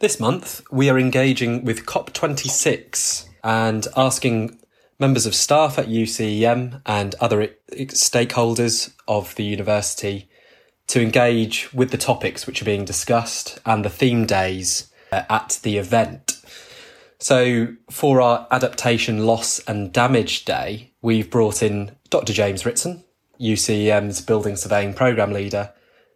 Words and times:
This 0.00 0.18
month, 0.18 0.62
we 0.72 0.88
are 0.88 0.98
engaging 0.98 1.62
with 1.62 1.84
COP26 1.84 3.28
and 3.44 3.86
asking 3.94 4.58
members 4.98 5.26
of 5.26 5.34
staff 5.34 5.78
at 5.78 5.88
UCEM 5.88 6.80
and 6.86 7.14
other 7.16 7.48
stakeholders 7.70 8.94
of 9.06 9.34
the 9.34 9.44
university 9.44 10.30
to 10.86 11.02
engage 11.02 11.70
with 11.74 11.90
the 11.90 11.98
topics 11.98 12.46
which 12.46 12.62
are 12.62 12.64
being 12.64 12.86
discussed 12.86 13.58
and 13.66 13.84
the 13.84 13.90
theme 13.90 14.24
days 14.24 14.90
uh, 15.12 15.24
at 15.28 15.60
the 15.64 15.76
event. 15.76 16.40
So, 17.18 17.76
for 17.90 18.22
our 18.22 18.46
adaptation 18.50 19.26
loss 19.26 19.58
and 19.68 19.92
damage 19.92 20.46
day, 20.46 20.94
we've 21.02 21.30
brought 21.30 21.62
in 21.62 21.94
Dr. 22.08 22.32
James 22.32 22.64
Ritson, 22.64 23.04
UCEM's 23.38 24.22
building 24.22 24.56
surveying 24.56 24.94
program 24.94 25.30
leader, 25.30 25.74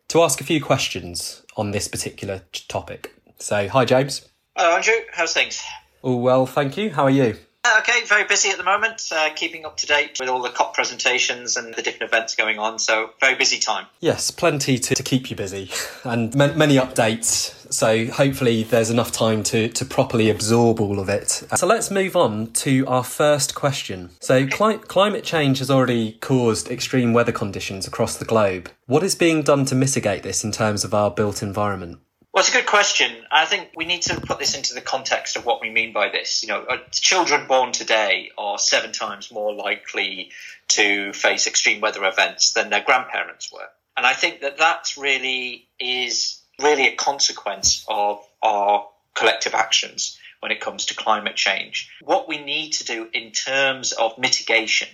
to 0.09 0.23
ask 0.23 0.41
a 0.41 0.45
few 0.45 0.65
questions 0.65 1.43
on 1.59 1.73
this 1.73 1.87
particular 1.87 2.41
topic. 2.69 3.14
So, 3.39 3.69
hi, 3.69 3.85
James. 3.85 4.29
Hello, 4.57 4.77
Andrew. 4.77 4.95
How's 5.13 5.35
things? 5.35 5.63
All 6.03 6.21
well, 6.21 6.47
thank 6.47 6.77
you. 6.77 6.91
How 6.91 7.05
are 7.05 7.11
you? 7.11 7.37
Uh, 7.67 7.77
okay, 7.79 8.05
very 8.05 8.25
busy 8.25 8.51
at 8.51 8.59
the 8.59 8.63
moment, 8.65 9.03
uh, 9.11 9.31
keeping 9.35 9.65
up 9.65 9.75
to 9.79 9.87
date 9.87 10.19
with 10.21 10.29
all 10.29 10.43
the 10.43 10.51
COP 10.51 10.75
presentations 10.75 11.57
and 11.57 11.75
the 11.75 11.81
different 11.81 12.13
events 12.13 12.35
going 12.35 12.59
on. 12.59 12.79
So, 12.79 13.11
very 13.21 13.37
busy 13.37 13.59
time. 13.59 13.87
Yes, 14.01 14.31
plenty 14.31 14.79
to, 14.79 14.95
to 14.95 15.03
keep 15.03 15.31
you 15.31 15.37
busy 15.37 15.71
and 16.05 16.35
many 16.35 16.77
updates. 16.77 17.55
So, 17.73 18.07
hopefully, 18.07 18.65
there's 18.65 18.91
enough 18.91 19.13
time 19.13 19.43
to, 19.45 19.69
to 19.69 19.85
properly 19.87 20.29
absorb 20.29 20.79
all 20.79 21.01
of 21.01 21.09
it. 21.09 21.31
So, 21.57 21.67
let's 21.67 21.91
move 21.91 22.17
on 22.17 22.53
to 22.53 22.87
our 22.87 23.03
first 23.03 23.55
question. 23.55 24.11
So, 24.21 24.47
cli- 24.47 24.79
climate 24.79 25.25
change 25.25 25.59
has 25.61 25.71
already 25.71 26.19
caused 26.21 26.71
extreme 26.71 27.15
weather 27.15 27.33
conditions 27.33 27.87
across 27.87 28.19
the 28.19 28.27
globe. 28.27 28.71
What 28.85 29.03
is 29.03 29.15
being 29.15 29.43
done 29.43 29.65
to 29.65 29.75
mitigate 29.75 30.23
this 30.23 30.45
in 30.45 30.53
terms 30.53 30.85
of 30.85 30.93
our 30.93 31.11
built 31.11 31.43
environment? 31.43 32.01
Well, 32.35 32.41
it's 32.41 32.49
a 32.49 32.53
good 32.53 32.67
question. 32.67 33.13
I 33.31 33.45
think 33.45 33.71
we 33.77 33.85
need 33.85 34.03
to 34.03 34.21
put 34.21 34.41
this 34.41 34.57
into 34.57 34.75
the 34.75 34.81
context 34.81 35.37
of 35.37 35.47
what 35.47 35.61
we 35.61 35.71
mean 35.71 35.93
by 35.93 36.09
this. 36.09 36.43
You 36.43 36.49
know, 36.49 36.65
uh, 36.65 36.79
children 36.91 37.47
born 37.47 37.71
today 37.71 38.33
are 38.37 38.59
seven 38.59 38.91
times 38.91 39.31
more 39.31 39.55
likely 39.55 40.33
to 40.71 41.13
face 41.13 41.47
extreme 41.47 41.81
weather 41.81 42.05
events 42.05 42.55
than 42.55 42.71
their 42.71 42.83
grandparents 42.83 43.53
were. 43.53 43.69
And 43.97 44.05
I 44.05 44.15
think 44.15 44.41
that 44.41 44.59
that 44.59 44.97
really 44.99 45.69
is 45.79 46.41
really 46.61 46.89
a 46.89 46.97
consequence 46.97 47.85
of 47.87 48.19
our 48.43 48.89
collective 49.15 49.55
actions 49.55 50.19
when 50.41 50.51
it 50.51 50.61
comes 50.61 50.87
to 50.87 50.97
climate 50.97 51.37
change. 51.37 51.89
What 52.03 52.27
we 52.27 52.39
need 52.39 52.73
to 52.73 52.85
do 52.85 53.09
in 53.13 53.31
terms 53.31 53.93
of 53.93 54.19
mitigation 54.19 54.89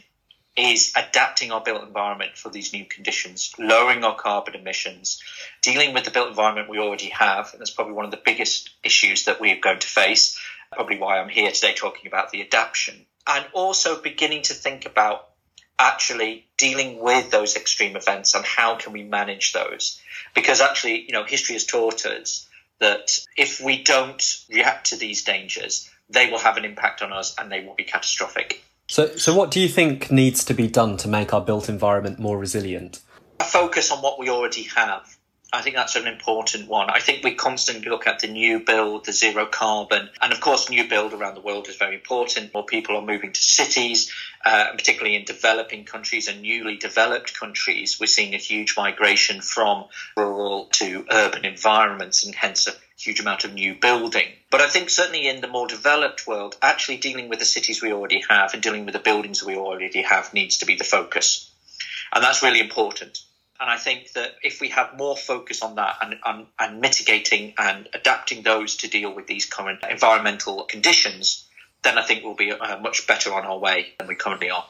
is 0.57 0.93
adapting 0.97 1.53
our 1.53 1.61
built 1.61 1.83
environment 1.83 2.37
for 2.37 2.51
these 2.51 2.73
new 2.73 2.85
conditions, 2.85 3.53
lowering 3.59 4.05
our 4.05 4.17
carbon 4.17 4.55
emissions, 4.55 5.23
dealing 5.63 5.95
with 5.95 6.05
the 6.05 6.11
built 6.11 6.29
environment 6.29 6.69
we 6.69 6.79
already 6.79 7.09
have. 7.09 7.51
And 7.53 7.61
that's 7.61 7.71
probably 7.71 7.95
one 7.95 8.05
of 8.05 8.11
the 8.11 8.21
biggest 8.25 8.71
issues 8.83 9.25
that 9.25 9.41
we're 9.41 9.61
going 9.61 9.79
to 9.79 9.87
face, 9.87 10.39
probably 10.73 10.99
why 10.99 11.19
I'm 11.19 11.29
here 11.29 11.51
today 11.53 11.75
talking 11.75 12.07
about 12.07 12.31
the 12.31 12.43
adaptation. 12.43 13.07
And 13.27 13.47
also 13.53 14.01
beginning 14.01 14.43
to 14.43 14.55
think 14.55 14.87
about 14.87 15.29
actually 15.79 16.47
dealing 16.59 16.99
with 16.99 17.31
those 17.31 17.57
extreme 17.57 17.97
events 17.97 18.35
and 18.35 18.45
how 18.45 18.77
can 18.77 18.93
we 18.93 19.03
manage 19.03 19.53
those. 19.53 20.01
Because 20.35 20.61
actually, 20.61 21.07
you 21.07 21.13
know, 21.13 21.25
history 21.25 21.55
has 21.55 21.65
taught 21.65 22.05
us 22.05 22.47
that 22.81 23.19
if 23.37 23.61
we 23.61 23.83
don't 23.83 24.45
react 24.51 24.89
to 24.89 24.97
these 24.97 25.25
dangers, 25.25 25.89
they 26.09 26.31
will 26.31 26.39
have 26.39 26.57
an 26.57 26.65
impact 26.65 27.03
on 27.03 27.13
us 27.13 27.37
and 27.39 27.51
they 27.51 27.65
will 27.65 27.75
be 27.75 27.85
catastrophic. 27.85 28.63
So, 28.91 29.15
so 29.17 29.33
what 29.37 29.53
do 29.53 29.61
you 29.61 29.69
think 29.69 30.11
needs 30.11 30.43
to 30.47 30.53
be 30.53 30.67
done 30.67 30.97
to 30.97 31.07
make 31.07 31.33
our 31.33 31.41
built 31.41 31.69
environment 31.69 32.19
more 32.19 32.37
resilient? 32.37 32.99
A 33.39 33.45
focus 33.45 33.93
on 33.93 34.03
what 34.03 34.19
we 34.19 34.29
already 34.29 34.65
have. 34.65 35.17
I 35.53 35.63
think 35.63 35.75
that's 35.75 35.97
an 35.97 36.07
important 36.07 36.69
one. 36.69 36.91
I 36.91 37.01
think 37.01 37.25
we 37.25 37.35
constantly 37.35 37.91
look 37.91 38.07
at 38.07 38.21
the 38.21 38.29
new 38.29 38.61
build, 38.61 39.05
the 39.05 39.13
zero 39.13 39.47
carbon, 39.47 40.09
and 40.23 40.33
of 40.33 40.41
course, 40.41 40.71
new 40.71 40.89
build 40.89 41.13
around 41.13 41.35
the 41.35 41.41
world 41.41 41.69
is 41.69 41.75
very 41.75 41.97
important. 41.97 42.55
More 42.55 42.65
people 42.65 42.97
are 42.97 43.03
moving 43.03 43.33
to 43.33 43.43
cities, 43.43 44.13
uh, 44.45 44.71
particularly 44.73 45.17
in 45.17 45.25
developing 45.25 45.85
countries 45.85 46.29
and 46.29 46.43
newly 46.43 46.77
developed 46.77 47.39
countries. 47.39 47.99
We're 47.99 48.07
seeing 48.07 48.35
a 48.35 48.39
huge 48.39 48.77
migration 48.77 49.41
from 49.41 49.87
rural 50.17 50.67
to 50.75 51.05
urban 51.11 51.45
environments, 51.45 52.25
and 52.25 52.33
hence 52.33 52.69
a 52.69 52.75
huge 52.97 53.19
amount 53.19 53.43
of 53.43 53.53
new 53.53 53.75
building. 53.75 54.29
But 54.53 54.61
I 54.61 54.69
think 54.69 54.89
certainly 54.89 55.27
in 55.27 55.41
the 55.41 55.49
more 55.49 55.67
developed 55.67 56.29
world, 56.29 56.57
actually 56.63 56.99
dealing 56.99 57.29
with 57.29 57.41
the 57.41 57.45
cities 57.45 57.83
we 57.83 57.93
already 57.93 58.23
have 58.29 58.55
and 58.55 58.63
dealing 58.63 58.85
with 58.85 58.95
the 58.95 59.01
buildings 59.01 59.43
we 59.43 59.57
already 59.57 60.03
have 60.03 60.33
needs 60.33 60.59
to 60.59 60.67
be 60.67 60.77
the 60.77 60.85
focus. 60.85 61.51
And 62.13 62.23
that's 62.23 62.43
really 62.43 62.61
important. 62.61 63.21
And 63.61 63.69
I 63.69 63.77
think 63.77 64.13
that 64.13 64.37
if 64.43 64.61
we 64.63 64.69
have 64.71 64.97
more 64.97 65.17
focus 65.17 65.63
on 65.63 65.75
that 65.75 65.97
and, 66.01 66.17
and, 66.25 66.47
and 66.59 66.81
mitigating 66.81 67.53
and 67.59 67.89
adapting 67.93 68.43
those 68.43 68.77
to 68.77 68.89
deal 68.89 69.15
with 69.15 69.27
these 69.27 69.45
current 69.45 69.81
environmental 69.89 70.65
conditions, 70.65 71.47
then 71.83 71.99
I 71.99 72.03
think 72.03 72.25
we'll 72.25 72.35
be 72.35 72.53
uh, 72.53 72.79
much 72.81 73.07
better 73.07 73.35
on 73.35 73.45
our 73.45 73.59
way 73.59 73.93
than 73.99 74.09
we 74.09 74.15
currently 74.15 74.51
are. 74.51 74.65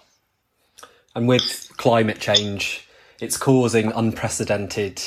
And 1.15 1.29
with 1.29 1.71
climate 1.77 2.19
change, 2.19 2.87
it's 3.21 3.37
causing 3.37 3.93
unprecedented 3.93 5.01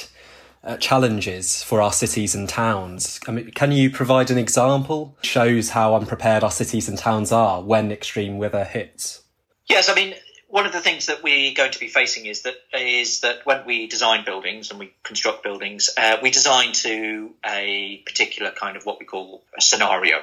uh, 0.63 0.77
challenges 0.77 1.61
for 1.61 1.81
our 1.81 1.91
cities 1.91 2.33
and 2.35 2.47
towns. 2.47 3.19
I 3.27 3.31
mean, 3.31 3.51
can 3.51 3.73
you 3.73 3.89
provide 3.89 4.31
an 4.31 4.37
example? 4.37 5.17
Shows 5.23 5.71
how 5.71 5.95
unprepared 5.95 6.43
our 6.43 6.51
cities 6.51 6.87
and 6.87 6.97
towns 6.97 7.33
are 7.33 7.61
when 7.61 7.91
extreme 7.91 8.37
weather 8.37 8.63
hits. 8.63 9.23
Yes, 9.67 9.89
I 9.89 9.95
mean, 9.95 10.15
one 10.53 10.67
of 10.67 10.71
the 10.71 10.81
things 10.81 11.07
that 11.07 11.23
we're 11.23 11.51
going 11.55 11.71
to 11.71 11.79
be 11.79 11.87
facing 11.87 12.27
is 12.27 12.43
that 12.43 12.53
is 12.77 13.21
that 13.21 13.43
when 13.43 13.65
we 13.65 13.87
design 13.87 14.23
buildings 14.23 14.69
and 14.69 14.79
we 14.79 14.93
construct 15.01 15.41
buildings, 15.41 15.89
uh, 15.97 16.17
we 16.21 16.29
design 16.29 16.73
to 16.73 17.31
a 17.43 18.03
particular 18.05 18.51
kind 18.51 18.77
of 18.77 18.85
what 18.85 18.99
we 18.99 19.05
call 19.07 19.43
a 19.57 19.61
scenario. 19.61 20.21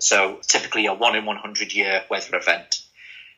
So 0.00 0.40
typically 0.42 0.86
a 0.86 0.94
one 0.94 1.14
in 1.14 1.24
100 1.24 1.72
year 1.72 2.02
weather 2.10 2.36
event. 2.36 2.84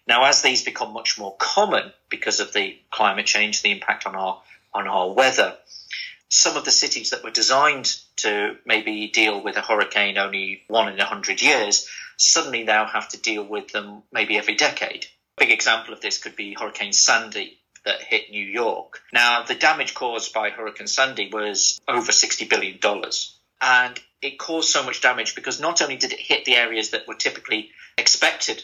Now, 0.07 0.25
as 0.25 0.41
these 0.41 0.65
become 0.65 0.95
much 0.95 1.19
more 1.19 1.37
common 1.37 1.93
because 2.09 2.41
of 2.41 2.55
the 2.55 2.79
climate 2.91 3.27
change, 3.27 3.61
the 3.61 3.73
impact 3.73 4.07
on 4.07 4.17
our 4.17 4.41
on 4.73 4.89
our 4.89 5.13
weather, 5.13 5.59
some 6.31 6.57
of 6.57 6.65
the 6.65 6.71
cities 6.71 7.11
that 7.11 7.23
were 7.23 7.31
designed 7.31 7.95
to 8.17 8.57
maybe 8.65 9.09
deal 9.09 9.45
with 9.45 9.59
a 9.59 9.61
hurricane 9.61 10.17
only 10.17 10.63
one 10.69 10.91
in 10.91 10.99
a 11.01 11.05
hundred 11.05 11.43
years 11.43 11.87
suddenly 12.17 12.65
now 12.65 12.87
have 12.87 13.11
to 13.11 13.21
deal 13.21 13.45
with 13.45 13.73
them 13.73 14.03
maybe 14.11 14.39
every 14.39 14.55
decade. 14.55 15.05
Big 15.41 15.51
example 15.51 15.95
of 15.95 16.03
this 16.03 16.19
could 16.19 16.37
be 16.37 16.53
Hurricane 16.53 16.93
Sandy 16.93 17.59
that 17.87 18.03
hit 18.03 18.31
New 18.31 18.45
York. 18.45 19.01
Now, 19.11 19.43
the 19.43 19.55
damage 19.55 19.95
caused 19.95 20.35
by 20.35 20.51
Hurricane 20.51 20.87
Sandy 20.87 21.31
was 21.33 21.81
over 21.89 22.13
$60 22.13 22.47
billion. 22.47 22.79
And 23.63 23.99
it 24.21 24.39
caused 24.39 24.69
so 24.69 24.83
much 24.83 25.01
damage 25.01 25.35
because 25.35 25.59
not 25.59 25.81
only 25.81 25.97
did 25.97 26.13
it 26.13 26.21
hit 26.21 26.45
the 26.45 26.57
areas 26.57 26.91
that 26.91 27.09
were 27.09 27.15
typically 27.15 27.71
expected 27.97 28.63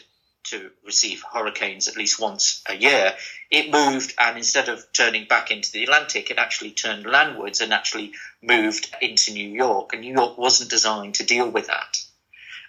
to 0.51 0.69
receive 0.85 1.23
hurricanes 1.23 1.87
at 1.87 1.97
least 1.97 2.21
once 2.21 2.61
a 2.69 2.75
year, 2.75 3.15
it 3.49 3.71
moved 3.71 4.13
and 4.19 4.37
instead 4.37 4.69
of 4.69 4.85
turning 4.93 5.25
back 5.25 5.49
into 5.49 5.71
the 5.71 5.83
Atlantic, 5.83 6.29
it 6.29 6.37
actually 6.37 6.71
turned 6.71 7.07
landwards 7.07 7.59
and 7.59 7.73
actually 7.73 8.13
moved 8.43 8.95
into 9.01 9.33
New 9.33 9.49
York. 9.49 9.93
And 9.93 10.01
New 10.01 10.13
York 10.13 10.37
wasn't 10.37 10.69
designed 10.69 11.15
to 11.15 11.25
deal 11.25 11.49
with 11.49 11.65
that. 11.67 11.97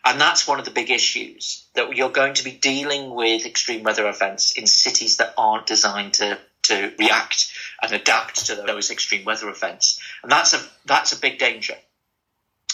And 0.05 0.21
that's 0.21 0.47
one 0.47 0.59
of 0.59 0.65
the 0.65 0.71
big 0.71 0.91
issues 0.91 1.67
that 1.75 1.95
you're 1.97 2.11
going 2.11 2.35
to 2.35 2.45
be 2.45 2.53
dealing 2.53 3.15
with 3.15 3.47
extreme 3.47 3.83
weather 3.83 4.09
events 4.09 4.53
in 4.53 4.67
cities 4.67 5.19
that 5.19 5.35
aren't 5.37 5.67
designed 5.67 6.15
to, 6.15 6.39
to 6.65 6.93
react 6.99 7.53
and 7.83 7.93
adapt 7.93 8.47
to 8.47 8.55
those 8.55 8.91
extreme 8.91 9.25
weather 9.25 9.49
events. 9.49 10.01
And 10.23 10.31
that's 10.31 10.55
a, 10.55 10.61
that's 10.87 11.13
a 11.13 11.21
big 11.21 11.39
danger 11.39 11.75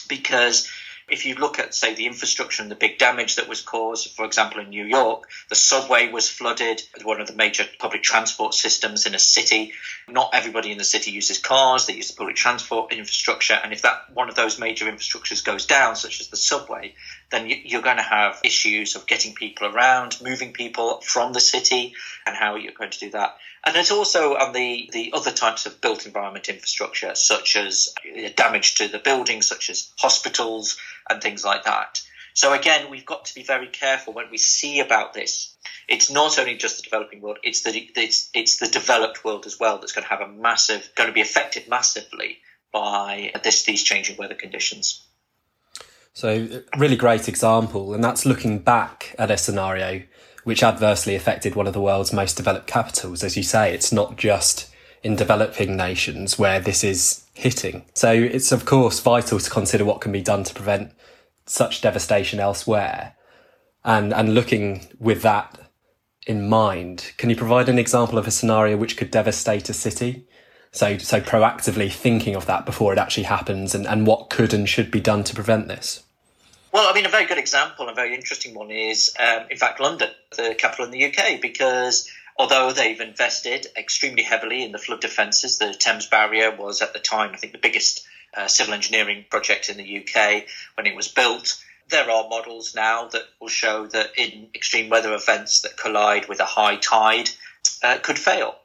because 0.09 0.69
if 1.09 1.27
you 1.27 1.35
look 1.35 1.59
at, 1.59 1.75
say, 1.75 1.95
the 1.95 2.07
infrastructure 2.07 2.63
and 2.63 2.71
the 2.71 2.77
big 2.77 2.99
damage 2.99 3.37
that 3.37 3.49
was 3.49 3.61
caused, 3.61 4.11
for 4.13 4.25
example, 4.25 4.61
in 4.61 4.71
New 4.71 4.85
York, 4.85 5.29
the 5.49 5.55
subway 5.55 6.11
was 6.11 6.29
flooded, 6.29 6.83
one 7.03 7.21
of 7.21 7.27
the 7.27 7.35
major 7.35 7.65
public 7.79 8.03
transport 8.03 8.55
systems 8.55 9.05
in 9.07 9.15
a 9.15 9.19
city. 9.19 9.73
Not 10.09 10.31
everybody 10.33 10.73
in 10.73 10.79
the 10.79 10.85
city 10.85 11.11
uses 11.11 11.39
cars, 11.39 11.87
they 11.87 11.95
use 11.95 12.09
the 12.09 12.17
public 12.17 12.37
transport 12.37 12.93
infrastructure. 12.93 13.55
And 13.55 13.73
if 13.73 13.83
that 13.83 14.15
one 14.15 14.29
of 14.29 14.35
those 14.35 14.59
major 14.59 14.87
infrastructures 14.87 15.45
goes 15.45 15.67
down, 15.67 15.97
such 15.97 16.21
as 16.21 16.29
the 16.29 16.37
subway, 16.37 16.95
then 17.35 17.51
you're 17.65 17.83
going 17.83 17.97
to 17.97 18.03
have 18.03 18.41
issues 18.45 18.95
of 18.95 19.07
getting 19.07 19.35
people 19.35 19.67
around, 19.67 20.19
moving 20.23 20.53
people 20.53 21.01
from 21.01 21.33
the 21.33 21.41
city, 21.41 21.95
and 22.25 22.37
how 22.37 22.55
you're 22.55 22.73
going 22.73 22.93
to 22.93 23.01
do 23.01 23.11
that. 23.11 23.37
And 23.65 23.75
there's 23.75 23.91
also 23.91 24.35
on 24.37 24.53
the, 24.53 24.89
the 24.93 25.13
other 25.15 25.33
types 25.33 25.67
of 25.67 25.81
built 25.81 26.07
environment 26.07 26.49
infrastructure, 26.49 27.15
such 27.15 27.57
as 27.57 27.95
uh, 28.07 28.29
damage 28.37 28.77
to 28.77 28.89
the 28.89 28.99
buildings, 28.99 29.49
such 29.49 29.69
as 29.69 29.91
hospitals 29.99 30.77
and 31.11 31.21
things 31.21 31.45
like 31.45 31.65
that. 31.65 32.03
So 32.35 32.53
again, 32.53 32.91
we've 32.91 33.07
got 33.07 33.27
to 33.27 33.35
be 33.35 33.43
very 33.43 33.69
careful 33.69 34.13
when 34.13 34.31
we 34.31 34.39
see 34.39 34.81
about 34.81 35.15
this. 35.15 35.57
It's 35.89 36.11
not 36.11 36.39
only 36.39 36.57
just 36.57 36.77
the 36.77 36.83
developing 36.83 37.21
world; 37.21 37.39
it's 37.43 37.63
the 37.63 37.91
it's 37.97 38.31
it's 38.35 38.59
the 38.59 38.67
developed 38.67 39.25
world 39.25 39.47
as 39.47 39.59
well 39.59 39.79
that's 39.79 39.93
going 39.93 40.03
to 40.03 40.11
have 40.11 40.21
a 40.21 40.29
massive, 40.29 40.91
going 40.97 41.09
to 41.09 41.15
be 41.15 41.21
affected 41.21 41.69
massively 41.69 42.39
by 42.73 43.33
this 43.45 43.63
these 43.63 43.83
changing 43.83 44.17
weather 44.17 44.35
conditions. 44.35 45.05
So, 46.15 46.63
really 46.77 46.95
great 46.95 47.29
example, 47.29 47.93
and 47.93 48.03
that's 48.03 48.25
looking 48.25 48.61
back 48.61 49.17
at 49.19 49.33
a 49.33 49.37
scenario 49.37 50.05
which 50.45 50.63
adversely 50.63 51.17
affected 51.17 51.57
one 51.57 51.67
of 51.67 51.73
the 51.73 51.81
world's 51.81 52.13
most 52.13 52.37
developed 52.37 52.69
capitals. 52.69 53.25
As 53.25 53.37
you 53.37 53.43
say, 53.43 53.75
it's 53.75 53.93
not 53.93 54.17
just 54.17 54.73
in 55.03 55.17
developing 55.17 55.77
nations 55.77 56.39
where 56.39 56.61
this 56.61 56.85
is 56.85 57.25
hitting. 57.35 57.85
So 57.95 58.13
it's, 58.13 58.53
of 58.53 58.65
course, 58.65 59.01
vital 59.01 59.41
to 59.41 59.51
consider 59.51 59.85
what 59.85 60.01
can 60.01 60.13
be 60.13 60.23
done 60.23 60.45
to 60.45 60.55
prevent 60.55 60.93
such 61.47 61.81
devastation 61.81 62.39
elsewhere. 62.39 63.17
And, 63.85 64.15
and 64.15 64.35
looking 64.35 64.87
with 65.01 65.23
that 65.23 65.59
in 66.29 66.49
mind, 66.49 67.13
can 67.17 67.29
you 67.29 67.37
provide 67.37 67.69
an 67.69 67.79
example 67.79 68.19
of 68.19 68.29
a 68.29 68.31
scenario 68.31 68.77
which 68.77 68.97
could 68.97 69.11
devastate 69.11 69.69
a 69.69 69.75
city? 69.75 70.29
So, 70.75 70.99
so 70.99 71.21
proactively 71.21 71.91
thinking 71.91 72.35
of 72.35 72.47
that 72.47 72.67
before 72.67 72.93
it 72.93 72.99
actually 72.99 73.23
happens 73.25 73.77
and, 73.77 73.87
and 73.87 74.09
what 74.09 74.29
could 74.29 74.53
and 74.53 74.69
should 74.69 74.91
be 74.91 75.01
done 75.01 75.23
to 75.23 75.35
prevent 75.35 75.69
this? 75.69 76.03
Well, 76.73 76.91
I 76.91 76.93
mean, 76.93 77.07
a 77.07 77.11
very 77.11 77.27
good 77.27 77.39
example, 77.39 77.89
a 77.89 77.95
very 77.95 78.13
interesting 78.13 78.55
one 78.55 78.73
is, 78.73 79.15
um, 79.21 79.45
in 79.49 79.57
fact, 79.57 79.79
London, 79.79 80.11
the 80.37 80.57
capital 80.59 80.87
in 80.87 80.91
the 80.91 81.05
UK, 81.05 81.41
because 81.41 82.11
although 82.37 82.73
they've 82.73 83.01
invested 83.01 83.69
extremely 83.77 84.25
heavily 84.25 84.65
in 84.65 84.73
the 84.73 84.79
flood 84.79 85.01
defences, 85.01 85.59
the 85.59 85.73
Thames 85.75 86.09
Barrier 86.09 86.51
was 86.57 86.83
at 86.83 86.93
the 86.93 86.99
time, 86.99 87.31
I 87.33 87.37
think, 87.37 87.53
the 87.53 87.61
biggest 87.61 88.05
uh, 88.37 88.49
civil 88.49 88.75
engineering 88.75 89.25
project 89.31 89.69
in 89.69 89.77
the 89.77 89.99
UK 89.99 90.45
when 90.75 90.89
it 90.89 90.97
was 90.97 91.07
built. 91.07 91.63
There 91.89 92.11
are 92.11 92.29
models 92.29 92.75
now 92.75 93.07
that 93.13 93.23
will 93.41 93.47
show 93.47 93.87
that 93.87 94.19
in 94.19 94.49
extreme 94.57 94.91
weather 94.91 95.15
events 95.15 95.61
that 95.61 95.77
collide 95.77 96.29
with 96.29 96.41
a 96.41 96.45
high 96.45 96.75
tide 96.75 97.31
uh, 97.81 97.99
could 97.99 98.19
fail. 98.19 98.57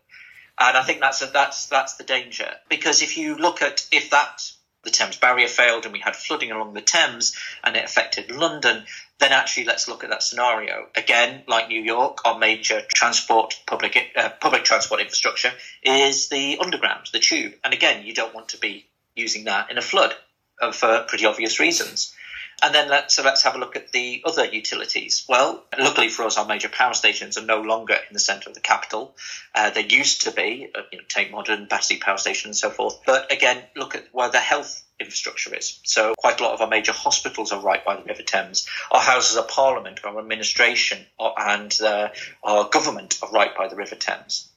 And 0.59 0.75
I 0.75 0.83
think 0.83 0.99
that's 0.99 1.21
a, 1.21 1.27
that's 1.27 1.67
that's 1.67 1.95
the 1.95 2.03
danger 2.03 2.49
because 2.67 3.01
if 3.01 3.17
you 3.17 3.35
look 3.35 3.61
at 3.61 3.87
if 3.91 4.09
that 4.11 4.41
the 4.83 4.89
Thames 4.89 5.17
Barrier 5.17 5.47
failed 5.47 5.85
and 5.85 5.93
we 5.93 5.99
had 5.99 6.15
flooding 6.15 6.51
along 6.51 6.73
the 6.73 6.81
Thames 6.81 7.35
and 7.63 7.75
it 7.75 7.83
affected 7.83 8.31
London, 8.31 8.85
then 9.19 9.31
actually 9.31 9.65
let's 9.65 9.87
look 9.87 10.03
at 10.03 10.09
that 10.09 10.23
scenario. 10.23 10.87
Again, 10.95 11.43
like 11.47 11.67
New 11.67 11.81
York, 11.81 12.19
our 12.25 12.37
major 12.37 12.81
transport, 12.93 13.59
public, 13.67 13.97
uh, 14.15 14.29
public 14.39 14.63
transport 14.63 15.01
infrastructure 15.01 15.51
is 15.83 16.29
the 16.29 16.57
underground, 16.59 17.07
the 17.11 17.19
tube. 17.19 17.53
And 17.63 17.73
again, 17.73 18.05
you 18.05 18.13
don't 18.13 18.33
want 18.33 18.49
to 18.49 18.57
be 18.57 18.87
using 19.15 19.45
that 19.45 19.69
in 19.69 19.77
a 19.77 19.81
flood 19.81 20.13
uh, 20.61 20.71
for 20.71 21.03
pretty 21.07 21.25
obvious 21.25 21.59
reasons. 21.59 22.15
And 22.61 22.75
then 22.75 22.89
let's, 22.89 23.15
so 23.15 23.23
let's 23.23 23.43
have 23.43 23.55
a 23.55 23.57
look 23.57 23.75
at 23.75 23.91
the 23.91 24.21
other 24.25 24.45
utilities. 24.45 25.25
Well, 25.29 25.63
luckily 25.77 26.09
for 26.09 26.23
us, 26.23 26.37
our 26.37 26.45
major 26.45 26.69
power 26.69 26.93
stations 26.93 27.37
are 27.37 27.45
no 27.45 27.61
longer 27.61 27.93
in 27.93 28.13
the 28.13 28.19
centre 28.19 28.49
of 28.49 28.55
the 28.55 28.61
capital. 28.61 29.15
Uh, 29.55 29.69
they 29.69 29.85
used 29.87 30.23
to 30.23 30.31
be, 30.31 30.69
uh, 30.75 30.81
you 30.91 30.97
know, 30.97 31.03
Tate 31.07 31.31
Modern, 31.31 31.67
Battersea 31.67 31.99
Power 31.99 32.17
Station, 32.17 32.49
and 32.49 32.57
so 32.57 32.69
forth. 32.69 32.99
But 33.05 33.31
again, 33.31 33.63
look 33.75 33.95
at 33.95 34.07
where 34.11 34.29
the 34.29 34.39
health 34.39 34.83
infrastructure 34.99 35.55
is. 35.55 35.79
So 35.83 36.13
quite 36.17 36.39
a 36.41 36.43
lot 36.43 36.53
of 36.53 36.61
our 36.61 36.67
major 36.67 36.91
hospitals 36.91 37.53
are 37.53 37.61
right 37.61 37.83
by 37.85 37.95
the 37.95 38.03
River 38.03 38.23
Thames. 38.23 38.67
Our 38.91 38.99
houses 38.99 39.37
of 39.37 39.47
parliament, 39.47 40.01
our 40.03 40.19
administration, 40.19 41.05
and 41.17 41.81
uh, 41.81 42.09
our 42.43 42.67
government 42.69 43.17
are 43.23 43.31
right 43.31 43.55
by 43.55 43.69
the 43.69 43.77
River 43.77 43.95
Thames. 43.95 44.48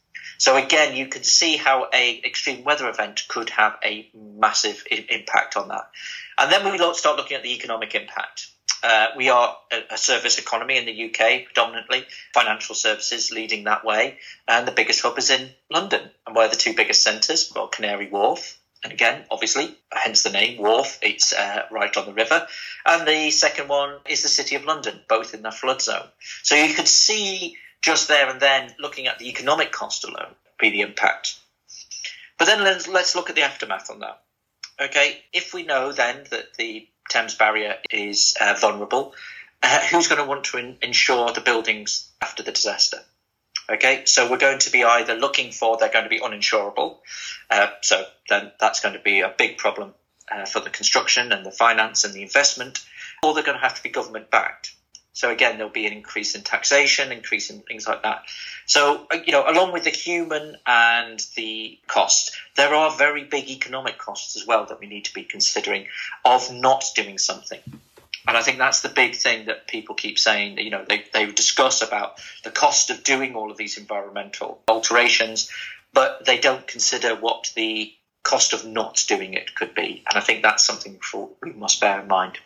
So 0.43 0.57
again, 0.57 0.97
you 0.97 1.07
can 1.07 1.23
see 1.23 1.57
how 1.57 1.87
a 1.95 2.21
extreme 2.25 2.65
weather 2.65 2.89
event 2.89 3.29
could 3.29 3.49
have 3.51 3.79
a 3.85 4.11
massive 4.13 4.83
I- 4.91 5.07
impact 5.09 5.57
on 5.57 5.69
that. 5.69 5.89
And 6.37 6.51
then 6.51 6.65
we 6.65 6.79
start 6.95 7.17
looking 7.17 7.37
at 7.37 7.45
the 7.45 7.55
economic 7.55 7.95
impact. 7.95 8.49
Uh, 8.83 9.11
we 9.17 9.29
are 9.29 9.57
a, 9.71 9.95
a, 9.95 9.97
service 9.97 10.39
economy 10.39 10.79
in 10.79 10.85
the 10.85 11.05
UK, 11.05 11.45
predominantly 11.45 12.05
financial 12.35 12.75
services 12.75 13.31
leading 13.31 13.63
that 13.65 13.85
way, 13.85 14.19
and 14.49 14.67
the 14.67 14.73
biggest 14.73 15.01
hub 15.03 15.17
is 15.17 15.31
in 15.31 15.49
London. 15.71 16.11
And 16.27 16.35
where 16.35 16.49
the 16.49 16.57
two 16.57 16.75
biggest 16.75 17.05
centres? 17.05 17.53
Well, 17.55 17.69
Canary 17.69 18.09
Wharf, 18.11 18.59
and 18.83 18.93
again, 18.93 19.25
obviously, 19.31 19.73
hence 19.93 20.25
the 20.25 20.31
name 20.31 20.61
Wharf. 20.61 20.99
It's 21.03 21.33
uh, 21.33 21.67
right 21.71 21.97
on 21.97 22.07
the 22.07 22.15
river, 22.15 22.49
and 22.85 23.07
the 23.07 23.31
second 23.31 23.69
one 23.69 24.01
is 24.09 24.25
the 24.25 24.29
City 24.29 24.57
of 24.57 24.65
London, 24.65 25.03
both 25.09 25.35
in 25.35 25.43
the 25.43 25.53
flood 25.53 25.81
zone. 25.81 26.09
So 26.43 26.57
you 26.57 26.75
could 26.75 26.89
see 26.89 27.57
just 27.83 28.09
there 28.09 28.31
and 28.31 28.41
then, 28.41 28.75
looking 28.79 29.07
at 29.07 29.19
the 29.19 29.29
economic 29.29 29.73
cost 29.73 30.05
alone, 30.05 30.35
be 30.59 30.71
the 30.71 30.81
impact. 30.81 31.39
But 32.39 32.47
then 32.47 32.63
let's, 32.65 32.89
let's 32.89 33.15
look 33.15 33.29
at 33.29 33.37
the 33.37 33.43
aftermath 33.43 33.91
on 33.91 34.01
that. 34.01 34.23
Okay, 34.81 35.23
if 35.33 35.53
we 35.53 35.65
know 35.65 35.93
then 35.93 36.25
that 36.31 36.55
the 36.55 36.89
Thames 37.11 37.35
barrier 37.35 37.77
is 37.91 38.37
uh, 38.41 38.55
vulnerable, 38.59 39.15
uh, 39.63 39.81
who's 39.87 40.09
going 40.09 40.21
to 40.21 40.27
want 40.27 40.45
to 40.45 40.57
in- 40.59 40.79
insure 40.83 41.33
the 41.33 41.41
buildings 41.41 42.09
after 42.21 42.43
the 42.43 42.53
disaster? 42.53 42.99
Okay, 43.71 44.05
so 44.07 44.31
we're 44.31 44.39
going 44.39 44.59
to 44.61 44.71
be 44.71 44.83
either 44.83 45.15
looking 45.15 45.53
for 45.53 45.77
they're 45.77 45.93
going 45.93 46.05
to 46.05 46.11
be 46.11 46.19
uninsurable, 46.21 46.99
uh, 47.51 47.69
so 47.81 48.05
then 48.29 48.51
that's 48.59 48.81
going 48.81 48.95
to 48.95 49.01
be 49.01 49.21
a 49.21 49.33
big 49.37 49.57
problem 49.57 49.95
uh, 50.31 50.47
for 50.47 50.61
the 50.61 50.71
construction 50.71 51.33
and 51.33 51.47
the 51.47 51.53
finance 51.53 52.05
and 52.05 52.13
the 52.13 52.23
investment, 52.23 52.85
or 53.23 53.35
they're 53.35 53.45
going 53.45 53.59
to 53.59 53.63
have 53.63 53.75
to 53.75 53.83
be 53.83 53.89
government 53.89 54.31
backed. 54.31 54.75
So 55.15 55.31
again, 55.31 55.59
there'll 55.59 55.73
be 55.73 55.87
an 55.87 55.93
increase 55.93 56.35
in 56.35 56.43
taxation, 56.43 57.13
increase 57.13 57.51
in 57.51 57.61
things 57.61 57.87
like 57.87 58.03
that. 58.03 58.23
So, 58.67 59.07
uh, 59.13 59.19
you 59.25 59.33
know, 59.33 59.45
along 59.47 59.73
with 59.73 59.85
the 59.85 59.91
human 59.91 60.57
and 60.67 61.21
the 61.37 61.79
cost, 61.87 62.33
there 62.57 62.75
are 62.75 62.91
very 62.91 63.25
big 63.25 63.51
economic 63.51 63.99
costs 63.99 64.37
as 64.37 64.47
well 64.47 64.67
that 64.67 64.81
we 64.81 64.87
need 64.87 65.05
to 65.07 65.15
be 65.15 65.25
considering 65.25 65.87
of 66.25 66.51
not 66.53 66.85
doing 66.95 67.19
something. 67.19 67.61
And 68.27 68.37
I 68.37 68.43
think 68.43 68.59
that's 68.59 68.83
the 68.83 68.89
big 68.89 69.17
thing 69.17 69.47
that 69.47 69.67
people 69.67 69.95
keep 69.95 70.19
saying. 70.19 70.59
You 70.59 70.71
know, 70.71 70.85
they, 70.89 71.05
they 71.13 71.31
discuss 71.31 71.83
about 71.83 72.21
the 72.45 72.51
cost 72.51 72.91
of 72.91 73.03
doing 73.03 73.35
all 73.35 73.51
of 73.51 73.57
these 73.57 73.79
environmental 73.79 74.61
alterations, 74.69 75.51
but 75.93 76.25
they 76.25 76.39
don't 76.39 76.67
consider 76.67 77.17
what 77.17 77.53
the 77.57 77.93
cost 78.23 78.53
of 78.53 78.65
not 78.65 79.05
doing 79.09 79.35
it 79.35 79.55
could 79.55 79.75
be. 79.75 80.05
And 80.09 80.17
I 80.17 80.21
think 80.21 80.43
that's 80.43 80.65
something 80.65 80.99
we 81.43 81.53
must 81.53 81.81
bear 81.81 82.01
in 82.01 82.09
mind. 82.09 82.39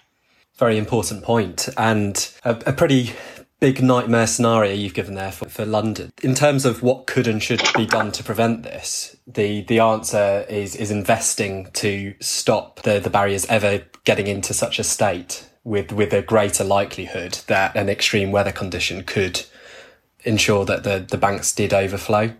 Very 0.56 0.78
important 0.78 1.22
point, 1.22 1.68
and 1.76 2.32
a, 2.44 2.50
a 2.66 2.72
pretty 2.72 3.12
big 3.60 3.82
nightmare 3.82 4.26
scenario 4.26 4.72
you've 4.72 4.94
given 4.94 5.14
there 5.14 5.32
for, 5.32 5.48
for 5.48 5.64
London. 5.64 6.12
In 6.22 6.34
terms 6.34 6.64
of 6.64 6.82
what 6.82 7.06
could 7.06 7.26
and 7.26 7.42
should 7.42 7.62
be 7.74 7.86
done 7.86 8.12
to 8.12 8.24
prevent 8.24 8.62
this, 8.62 9.16
the, 9.26 9.62
the 9.62 9.80
answer 9.80 10.44
is, 10.48 10.76
is 10.76 10.90
investing 10.90 11.68
to 11.74 12.14
stop 12.20 12.82
the, 12.82 13.00
the 13.00 13.10
barriers 13.10 13.46
ever 13.46 13.82
getting 14.04 14.26
into 14.26 14.54
such 14.54 14.78
a 14.78 14.84
state 14.84 15.48
with, 15.64 15.92
with 15.92 16.12
a 16.12 16.22
greater 16.22 16.64
likelihood 16.64 17.40
that 17.48 17.74
an 17.76 17.88
extreme 17.88 18.30
weather 18.30 18.52
condition 18.52 19.02
could 19.02 19.44
ensure 20.24 20.64
that 20.64 20.84
the, 20.84 21.04
the 21.08 21.18
banks 21.18 21.54
did 21.54 21.72
overflow. 21.72 22.32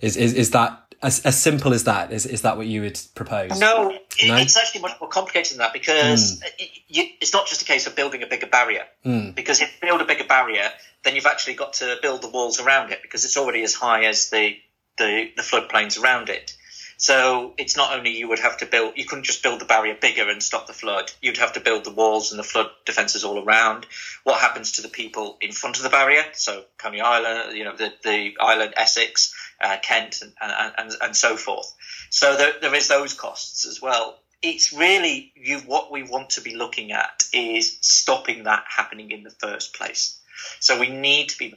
Is, 0.00 0.16
is, 0.16 0.34
is 0.34 0.50
that 0.52 0.79
as, 1.02 1.20
as 1.20 1.40
simple 1.40 1.72
as 1.72 1.84
that? 1.84 2.12
Is, 2.12 2.26
is 2.26 2.42
that 2.42 2.56
what 2.56 2.66
you 2.66 2.82
would 2.82 3.00
propose? 3.14 3.58
No, 3.58 3.88
no? 3.88 3.96
it's 4.18 4.56
actually 4.56 4.82
much 4.82 5.00
more 5.00 5.08
complicated 5.08 5.52
than 5.52 5.58
that 5.58 5.72
because 5.72 6.40
mm. 6.40 6.44
it, 6.58 6.70
you, 6.88 7.04
it's 7.20 7.32
not 7.32 7.46
just 7.46 7.62
a 7.62 7.64
case 7.64 7.86
of 7.86 7.96
building 7.96 8.22
a 8.22 8.26
bigger 8.26 8.46
barrier. 8.46 8.84
Mm. 9.04 9.34
Because 9.34 9.60
if 9.60 9.72
you 9.72 9.88
build 9.88 10.00
a 10.00 10.04
bigger 10.04 10.24
barrier, 10.24 10.68
then 11.04 11.14
you've 11.14 11.26
actually 11.26 11.54
got 11.54 11.74
to 11.74 11.96
build 12.02 12.22
the 12.22 12.28
walls 12.28 12.60
around 12.60 12.90
it 12.92 13.00
because 13.02 13.24
it's 13.24 13.36
already 13.36 13.62
as 13.62 13.74
high 13.74 14.04
as 14.04 14.28
the, 14.30 14.56
the, 14.98 15.30
the 15.36 15.42
floodplains 15.42 16.00
around 16.00 16.28
it. 16.28 16.54
So 17.00 17.54
it's 17.56 17.78
not 17.78 17.96
only 17.96 18.10
you 18.10 18.28
would 18.28 18.40
have 18.40 18.58
to 18.58 18.66
build, 18.66 18.92
you 18.94 19.06
couldn't 19.06 19.24
just 19.24 19.42
build 19.42 19.58
the 19.58 19.64
barrier 19.64 19.96
bigger 19.98 20.28
and 20.28 20.42
stop 20.42 20.66
the 20.66 20.74
flood. 20.74 21.10
You'd 21.22 21.38
have 21.38 21.54
to 21.54 21.60
build 21.60 21.84
the 21.84 21.90
walls 21.90 22.30
and 22.30 22.38
the 22.38 22.44
flood 22.44 22.66
defences 22.84 23.24
all 23.24 23.42
around. 23.42 23.86
What 24.24 24.38
happens 24.38 24.72
to 24.72 24.82
the 24.82 24.88
people 24.88 25.38
in 25.40 25.50
front 25.50 25.78
of 25.78 25.82
the 25.82 25.88
barrier? 25.88 26.22
So 26.34 26.62
Canvey 26.76 27.00
Island, 27.00 27.56
you 27.56 27.64
know, 27.64 27.74
the, 27.74 27.90
the 28.04 28.34
island, 28.38 28.74
Essex, 28.76 29.34
uh, 29.60 29.76
Kent, 29.82 30.22
and, 30.22 30.32
and, 30.40 30.72
and, 30.78 30.92
and, 31.02 31.16
so 31.16 31.36
forth. 31.36 31.72
So 32.10 32.36
there, 32.36 32.52
there 32.60 32.74
is 32.74 32.88
those 32.88 33.14
costs 33.14 33.66
as 33.66 33.80
well. 33.80 34.18
It's 34.42 34.72
really 34.72 35.32
you, 35.36 35.58
what 35.60 35.92
we 35.92 36.02
want 36.02 36.30
to 36.30 36.40
be 36.40 36.54
looking 36.54 36.92
at 36.92 37.24
is 37.32 37.78
stopping 37.80 38.44
that 38.44 38.64
happening 38.66 39.10
in 39.10 39.22
the 39.22 39.30
first 39.30 39.74
place. 39.74 40.18
So 40.60 40.80
we 40.80 40.88
need 40.88 41.28
to 41.30 41.38
be 41.38 41.54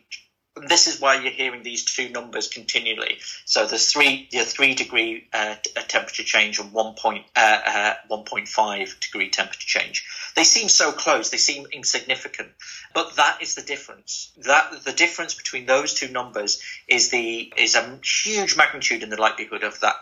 this 0.56 0.88
is 0.88 1.02
why 1.02 1.16
you're 1.16 1.32
hearing 1.32 1.64
these 1.64 1.84
two 1.84 2.10
numbers 2.10 2.48
continually. 2.48 3.20
So 3.46 3.66
there's 3.66 3.92
three, 3.92 4.28
the 4.32 4.46
three 4.46 4.76
degree 4.76 5.28
uh, 5.34 5.56
temperature 5.88 6.24
change 6.24 6.60
and 6.60 6.72
one 6.72 6.94
point, 6.94 7.26
uh, 7.36 7.60
uh, 7.66 7.94
1.5 8.10 9.00
degree 9.00 9.30
temperature 9.30 9.68
change. 9.68 10.06
They 10.36 10.44
seem 10.44 10.70
so 10.70 10.92
close. 10.92 11.32
They 11.32 11.38
seem 11.38 11.66
insignificant, 11.72 12.50
but 12.94 13.16
that 13.16 13.42
is 13.42 13.56
the 13.56 13.64
difference. 13.64 14.32
That 14.46 14.84
the 14.84 14.94
difference 14.94 15.34
between 15.34 15.66
those 15.66 15.94
two 15.94 16.10
numbers 16.10 16.62
is 16.88 17.10
the 17.10 17.52
is 17.58 17.76
a 17.76 18.00
huge 18.04 18.56
magnitude 18.56 19.04
in 19.04 19.10
the 19.10 19.20
likelihood 19.20 19.64
of 19.64 19.80
that 19.80 19.96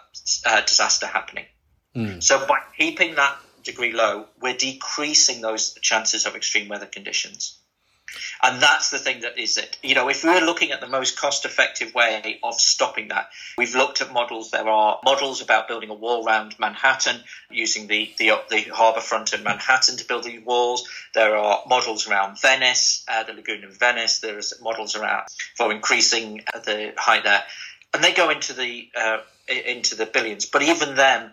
uh, 0.46 0.62
disaster 0.62 1.08
happening. 1.08 1.46
Mm. 1.96 2.22
So 2.22 2.46
by 2.46 2.60
keeping 2.77 3.15
that 3.15 3.38
degree 3.63 3.93
low, 3.93 4.25
we're 4.41 4.58
decreasing 4.58 5.41
those 5.41 5.74
chances 5.81 6.25
of 6.25 6.36
extreme 6.36 6.67
weather 6.67 6.86
conditions. 6.86 7.61
And 8.44 8.62
that's 8.62 8.89
the 8.89 9.00
thing 9.00 9.22
that 9.22 9.38
is 9.38 9.58
it. 9.58 9.77
You 9.84 9.96
know, 9.96 10.10
if 10.10 10.24
we're 10.24 10.46
looking 10.46 10.72
at 10.72 10.82
the 10.82 10.88
most 10.88 11.18
cost 11.18 11.46
effective 11.46 11.94
way 11.94 12.39
of 12.44 12.56
stopping 12.56 13.10
that, 13.10 13.30
we've 13.58 13.75
looked 13.75 14.01
at 14.01 14.12
models. 14.12 14.51
There 14.51 14.68
are 14.68 15.00
models 15.03 15.41
about 15.41 15.68
building 15.68 15.89
a 15.89 15.94
wall 15.94 16.25
around 16.25 16.56
Manhattan, 16.60 17.22
using 17.50 17.88
the, 17.88 18.12
the, 18.18 18.32
the 18.50 18.62
harbour 18.74 19.01
front 19.01 19.34
in 19.34 19.44
Manhattan 19.44 19.98
to 19.98 20.06
build 20.06 20.24
these 20.24 20.44
walls. 20.44 20.88
There 21.13 21.36
are 21.36 21.63
models 21.68 22.08
around 22.08 22.39
Venice, 22.39 23.03
uh, 23.08 23.24
the 23.24 23.34
lagoon 23.34 23.63
in 23.63 23.72
Venice. 23.72 24.20
There's 24.20 24.53
models 24.62 24.96
around 24.96 25.27
for 25.56 25.72
increasing 25.72 26.44
the 26.53 26.94
height 26.98 27.24
there. 27.24 27.44
And 27.94 28.03
they 28.03 28.13
go 28.13 28.30
into 28.30 28.53
the, 28.53 28.89
uh, 28.96 29.18
into 29.48 29.96
the 29.96 30.06
billions. 30.06 30.46
But 30.46 30.63
even 30.63 30.96
then, 30.96 31.32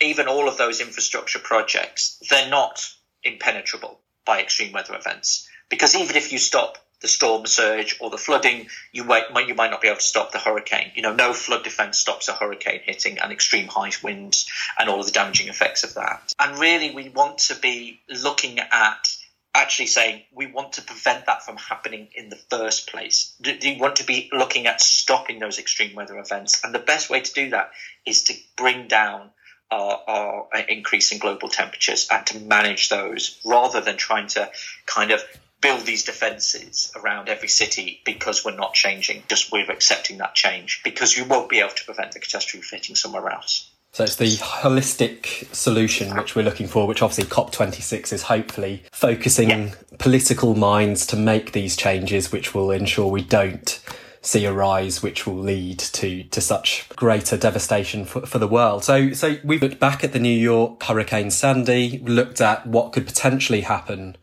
even 0.00 0.28
all 0.28 0.48
of 0.48 0.58
those 0.58 0.80
infrastructure 0.80 1.38
projects, 1.38 2.20
they're 2.28 2.50
not 2.50 2.86
impenetrable 3.22 4.00
by 4.24 4.40
extreme 4.40 4.72
weather 4.72 4.94
events. 4.94 5.48
Because 5.68 5.94
even 5.96 6.16
if 6.16 6.32
you 6.32 6.38
stop 6.38 6.78
the 7.00 7.08
storm 7.08 7.44
surge 7.44 7.98
or 8.00 8.08
the 8.08 8.18
flooding, 8.18 8.68
you 8.92 9.04
might, 9.04 9.24
you 9.46 9.54
might 9.54 9.70
not 9.70 9.82
be 9.82 9.88
able 9.88 9.98
to 9.98 10.02
stop 10.02 10.32
the 10.32 10.38
hurricane. 10.38 10.90
You 10.94 11.02
know, 11.02 11.14
no 11.14 11.32
flood 11.32 11.62
defense 11.62 11.98
stops 11.98 12.28
a 12.28 12.32
hurricane 12.32 12.80
hitting 12.82 13.18
and 13.18 13.30
extreme 13.30 13.68
high 13.68 13.92
winds 14.02 14.48
and 14.78 14.88
all 14.88 15.00
of 15.00 15.06
the 15.06 15.12
damaging 15.12 15.48
effects 15.48 15.84
of 15.84 15.94
that. 15.94 16.32
And 16.38 16.58
really, 16.58 16.94
we 16.94 17.10
want 17.10 17.38
to 17.38 17.56
be 17.56 18.00
looking 18.08 18.58
at 18.58 19.16
actually 19.54 19.86
saying 19.86 20.22
we 20.34 20.46
want 20.46 20.72
to 20.72 20.82
prevent 20.82 21.26
that 21.26 21.44
from 21.44 21.56
happening 21.56 22.08
in 22.14 22.28
the 22.28 22.36
first 22.36 22.88
place. 22.88 23.34
Do, 23.40 23.52
you 23.52 23.78
want 23.78 23.96
to 23.96 24.04
be 24.04 24.28
looking 24.32 24.66
at 24.66 24.80
stopping 24.80 25.38
those 25.38 25.58
extreme 25.58 25.94
weather 25.94 26.18
events? 26.18 26.64
And 26.64 26.74
the 26.74 26.80
best 26.80 27.08
way 27.08 27.20
to 27.20 27.32
do 27.32 27.50
that 27.50 27.70
is 28.04 28.24
to 28.24 28.34
bring 28.56 28.88
down 28.88 29.30
our, 29.70 30.00
our 30.06 30.48
uh, 30.54 30.62
increase 30.68 31.12
in 31.12 31.18
global 31.18 31.48
temperatures 31.48 32.08
and 32.10 32.26
to 32.26 32.40
manage 32.40 32.88
those 32.88 33.40
rather 33.44 33.80
than 33.80 33.96
trying 33.96 34.28
to 34.28 34.50
kind 34.86 35.10
of 35.10 35.22
build 35.64 35.86
these 35.86 36.04
defences 36.04 36.92
around 36.94 37.30
every 37.30 37.48
city 37.48 38.02
because 38.04 38.44
we're 38.44 38.54
not 38.54 38.74
changing, 38.74 39.22
just 39.28 39.50
we're 39.50 39.70
accepting 39.70 40.18
that 40.18 40.34
change 40.34 40.82
because 40.84 41.16
you 41.16 41.24
won't 41.24 41.48
be 41.48 41.58
able 41.60 41.70
to 41.70 41.84
prevent 41.86 42.12
the 42.12 42.20
catastrophe 42.20 42.66
hitting 42.70 42.94
somewhere 42.94 43.30
else. 43.30 43.70
So 43.92 44.04
it's 44.04 44.16
the 44.16 44.26
holistic 44.26 45.54
solution 45.54 46.14
which 46.18 46.36
we're 46.36 46.42
looking 46.42 46.66
for, 46.66 46.86
which 46.86 47.00
obviously 47.00 47.24
COP26 47.24 48.12
is 48.12 48.24
hopefully 48.24 48.82
focusing 48.92 49.48
yeah. 49.48 49.74
political 49.98 50.54
minds 50.54 51.06
to 51.06 51.16
make 51.16 51.52
these 51.52 51.78
changes, 51.78 52.30
which 52.30 52.54
will 52.54 52.70
ensure 52.70 53.10
we 53.10 53.22
don't 53.22 53.80
see 54.20 54.44
a 54.44 54.52
rise, 54.52 55.02
which 55.02 55.26
will 55.26 55.38
lead 55.38 55.78
to 55.78 56.24
to 56.24 56.42
such 56.42 56.86
greater 56.90 57.38
devastation 57.38 58.04
for, 58.04 58.26
for 58.26 58.38
the 58.38 58.48
world. 58.48 58.84
So 58.84 59.12
so 59.12 59.36
we 59.42 59.58
looked 59.58 59.80
back 59.80 60.04
at 60.04 60.12
the 60.12 60.18
New 60.18 60.38
York 60.38 60.82
Hurricane 60.82 61.30
Sandy, 61.30 62.00
looked 62.04 62.42
at 62.42 62.66
what 62.66 62.92
could 62.92 63.06
potentially 63.06 63.62
happen 63.62 64.16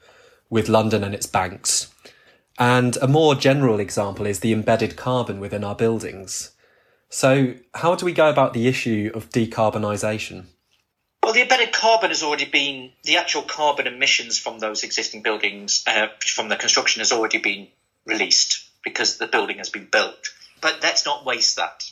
with 0.52 0.70
London 0.70 1.04
and 1.04 1.16
its 1.16 1.26
banks. 1.26 1.92
And 2.60 2.98
a 2.98 3.08
more 3.08 3.34
general 3.34 3.80
example 3.80 4.28
is 4.28 4.42
the 4.42 4.54
embedded 4.54 4.96
carbon 4.96 5.40
within 5.40 5.64
our 5.64 5.74
buildings. 5.74 6.52
So, 7.10 7.56
how 7.74 7.96
do 7.96 8.06
we 8.06 8.14
go 8.14 8.30
about 8.30 8.54
the 8.54 8.68
issue 8.68 9.10
of 9.16 9.30
decarbonisation? 9.30 10.46
Well, 11.24 11.34
the 11.34 11.42
embedded 11.42 11.72
carbon 11.72 12.10
has 12.10 12.24
already 12.24 12.46
been, 12.46 12.92
the 13.04 13.18
actual 13.18 13.42
carbon 13.42 13.88
emissions 13.88 14.38
from 14.38 14.60
those 14.60 14.84
existing 14.84 15.24
buildings, 15.24 15.84
uh, 15.88 16.08
from 16.20 16.50
the 16.50 16.56
construction, 16.56 17.00
has 17.00 17.12
already 17.12 17.40
been 17.40 17.68
released 18.06 18.70
because 18.84 19.18
the 19.18 19.28
building 19.28 19.58
has 19.58 19.70
been 19.70 19.88
built. 19.92 20.30
But 20.62 20.80
let's 20.82 21.06
not 21.06 21.26
waste 21.26 21.56
that. 21.58 21.84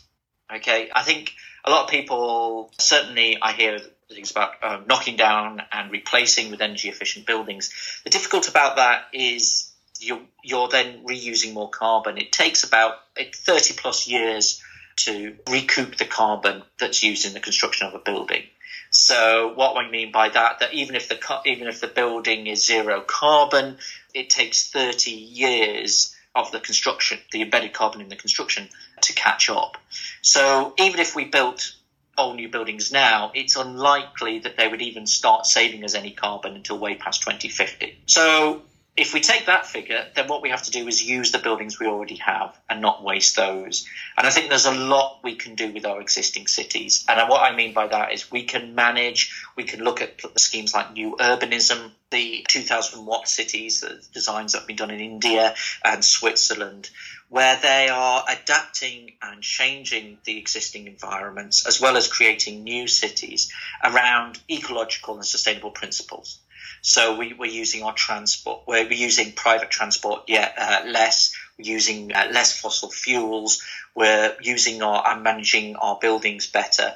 Okay. 0.53 0.89
I 0.93 1.03
think 1.03 1.33
a 1.63 1.71
lot 1.71 1.85
of 1.85 1.89
people, 1.89 2.71
certainly 2.77 3.37
I 3.41 3.53
hear 3.53 3.79
things 4.15 4.31
about 4.31 4.53
uh, 4.61 4.81
knocking 4.87 5.15
down 5.15 5.61
and 5.71 5.91
replacing 5.91 6.51
with 6.51 6.61
energy 6.61 6.89
efficient 6.89 7.25
buildings. 7.25 7.71
The 8.03 8.09
difficult 8.09 8.49
about 8.49 8.77
that 8.77 9.05
is 9.13 9.71
you're, 9.99 10.21
you're 10.43 10.67
then 10.67 11.05
reusing 11.05 11.53
more 11.53 11.69
carbon. 11.69 12.17
It 12.17 12.31
takes 12.31 12.63
about 12.63 12.95
30 13.17 13.75
plus 13.75 14.07
years 14.07 14.61
to 14.97 15.35
recoup 15.49 15.97
the 15.97 16.05
carbon 16.05 16.63
that's 16.79 17.03
used 17.03 17.25
in 17.25 17.33
the 17.33 17.39
construction 17.39 17.87
of 17.87 17.93
a 17.93 17.99
building. 17.99 18.43
So 18.91 19.53
what 19.53 19.77
I 19.77 19.89
mean 19.89 20.11
by 20.11 20.29
that, 20.29 20.59
that 20.59 20.73
even 20.73 20.95
if 20.95 21.09
the 21.09 21.19
even 21.45 21.67
if 21.67 21.79
the 21.79 21.87
building 21.87 22.47
is 22.47 22.65
zero 22.65 23.01
carbon, 23.01 23.77
it 24.13 24.29
takes 24.29 24.71
30 24.71 25.11
years 25.11 26.15
of 26.35 26.51
the 26.51 26.59
construction, 26.59 27.19
the 27.31 27.43
embedded 27.43 27.73
carbon 27.73 28.01
in 28.01 28.09
the 28.09 28.15
construction, 28.15 28.67
to 29.01 29.13
catch 29.13 29.49
up. 29.49 29.77
So 30.21 30.73
even 30.79 30.99
if 30.99 31.15
we 31.15 31.25
built 31.25 31.75
all 32.19 32.33
new 32.33 32.49
buildings 32.49 32.91
now, 32.91 33.31
it's 33.33 33.55
unlikely 33.55 34.39
that 34.39 34.57
they 34.57 34.67
would 34.67 34.81
even 34.81 35.07
start 35.07 35.45
saving 35.45 35.83
us 35.83 35.95
any 35.95 36.11
carbon 36.11 36.55
until 36.55 36.77
way 36.77 36.95
past 36.95 37.21
2050. 37.21 37.97
So 38.05 38.61
if 38.97 39.13
we 39.13 39.21
take 39.21 39.45
that 39.45 39.65
figure, 39.65 40.05
then 40.13 40.27
what 40.27 40.41
we 40.41 40.49
have 40.49 40.63
to 40.63 40.71
do 40.71 40.85
is 40.87 41.01
use 41.01 41.31
the 41.31 41.39
buildings 41.39 41.79
we 41.79 41.87
already 41.87 42.17
have 42.17 42.59
and 42.69 42.81
not 42.81 43.01
waste 43.01 43.37
those. 43.37 43.87
And 44.17 44.27
I 44.27 44.29
think 44.29 44.49
there's 44.49 44.65
a 44.65 44.73
lot 44.73 45.21
we 45.23 45.35
can 45.35 45.55
do 45.55 45.71
with 45.71 45.85
our 45.85 46.01
existing 46.01 46.47
cities. 46.47 47.05
And 47.07 47.29
what 47.29 47.41
I 47.41 47.55
mean 47.55 47.73
by 47.73 47.87
that 47.87 48.11
is 48.11 48.29
we 48.29 48.43
can 48.43 48.75
manage, 48.75 49.45
we 49.55 49.63
can 49.63 49.81
look 49.85 50.01
at 50.01 50.19
schemes 50.37 50.73
like 50.73 50.91
new 50.91 51.15
urbanism, 51.17 51.91
the 52.11 52.45
2000 52.49 53.05
watt 53.05 53.29
cities, 53.29 53.79
the 53.79 54.01
designs 54.13 54.51
that 54.51 54.59
have 54.59 54.67
been 54.67 54.75
done 54.75 54.91
in 54.91 54.99
India 54.99 55.55
and 55.85 56.03
Switzerland, 56.03 56.89
where 57.29 57.59
they 57.61 57.89
are 57.89 58.25
adapting 58.27 59.11
and 59.21 59.41
changing 59.41 60.17
the 60.25 60.37
existing 60.37 60.87
environments 60.87 61.65
as 61.67 61.79
well 61.79 61.95
as 61.95 62.07
creating 62.07 62.63
new 62.63 62.87
cities 62.87 63.51
around 63.83 64.39
ecological 64.49 65.15
and 65.15 65.25
sustainable 65.25 65.71
principles. 65.71 66.39
So 66.81 67.17
we, 67.17 67.33
are 67.39 67.45
using 67.45 67.83
our 67.83 67.93
transport. 67.93 68.61
We're 68.65 68.91
using 68.91 69.33
private 69.33 69.69
transport 69.69 70.23
yet 70.27 70.55
uh, 70.57 70.81
less. 70.87 71.35
We're 71.57 71.71
using 71.71 72.13
uh, 72.13 72.29
less 72.31 72.57
fossil 72.57 72.89
fuels. 72.89 73.61
We're 73.95 74.35
using 74.41 74.81
our 74.81 75.07
and 75.07 75.23
managing 75.23 75.75
our 75.75 75.97
buildings 75.99 76.47
better. 76.47 76.93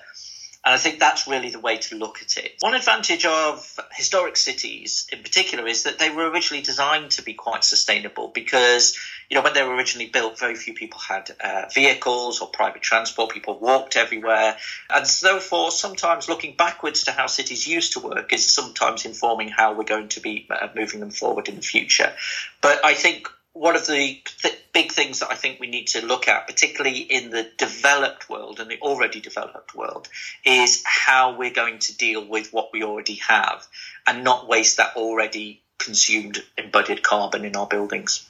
And 0.65 0.73
I 0.73 0.77
think 0.77 0.99
that's 0.99 1.27
really 1.27 1.49
the 1.49 1.59
way 1.59 1.77
to 1.77 1.95
look 1.95 2.21
at 2.21 2.37
it. 2.37 2.55
One 2.61 2.73
advantage 2.73 3.25
of 3.25 3.79
historic 3.91 4.37
cities 4.37 5.07
in 5.11 5.21
particular 5.21 5.67
is 5.67 5.83
that 5.83 5.99
they 5.99 6.09
were 6.09 6.29
originally 6.29 6.63
designed 6.63 7.11
to 7.11 7.21
be 7.21 7.33
quite 7.33 7.65
sustainable 7.65 8.29
because, 8.29 8.97
you 9.29 9.35
know, 9.35 9.41
when 9.41 9.53
they 9.53 9.63
were 9.63 9.75
originally 9.75 10.07
built, 10.07 10.39
very 10.39 10.55
few 10.55 10.73
people 10.73 11.01
had 11.01 11.35
uh, 11.43 11.65
vehicles 11.73 12.39
or 12.39 12.47
private 12.47 12.81
transport. 12.81 13.31
People 13.31 13.59
walked 13.59 13.97
everywhere. 13.97 14.55
And 14.89 15.05
therefore, 15.05 15.71
sometimes 15.71 16.29
looking 16.29 16.55
backwards 16.55 17.03
to 17.03 17.11
how 17.11 17.27
cities 17.27 17.67
used 17.67 17.93
to 17.93 17.99
work 17.99 18.31
is 18.31 18.49
sometimes 18.49 19.03
informing 19.03 19.49
how 19.49 19.73
we're 19.73 19.83
going 19.83 20.07
to 20.09 20.21
be 20.21 20.47
uh, 20.49 20.69
moving 20.73 21.01
them 21.01 21.11
forward 21.11 21.49
in 21.49 21.55
the 21.55 21.61
future. 21.61 22.13
But 22.61 22.85
I 22.85 22.93
think 22.93 23.27
one 23.53 23.75
of 23.75 23.85
the 23.85 24.21
th- 24.41 24.59
big 24.73 24.91
things 24.91 25.19
that 25.19 25.29
I 25.29 25.35
think 25.35 25.59
we 25.59 25.67
need 25.67 25.87
to 25.89 26.05
look 26.05 26.27
at, 26.27 26.47
particularly 26.47 26.99
in 26.99 27.29
the 27.29 27.47
developed 27.57 28.29
world 28.29 28.59
and 28.59 28.69
the 28.69 28.79
already 28.81 29.21
developed 29.21 29.75
world, 29.75 30.07
is 30.43 30.83
how 30.85 31.37
we're 31.37 31.53
going 31.53 31.79
to 31.79 31.95
deal 31.95 32.25
with 32.25 32.51
what 32.51 32.69
we 32.73 32.83
already 32.83 33.15
have 33.27 33.65
and 34.07 34.23
not 34.23 34.47
waste 34.47 34.77
that 34.77 34.95
already 34.95 35.61
consumed 35.77 36.43
embodied 36.57 37.03
carbon 37.03 37.45
in 37.45 37.55
our 37.55 37.67
buildings. 37.67 38.27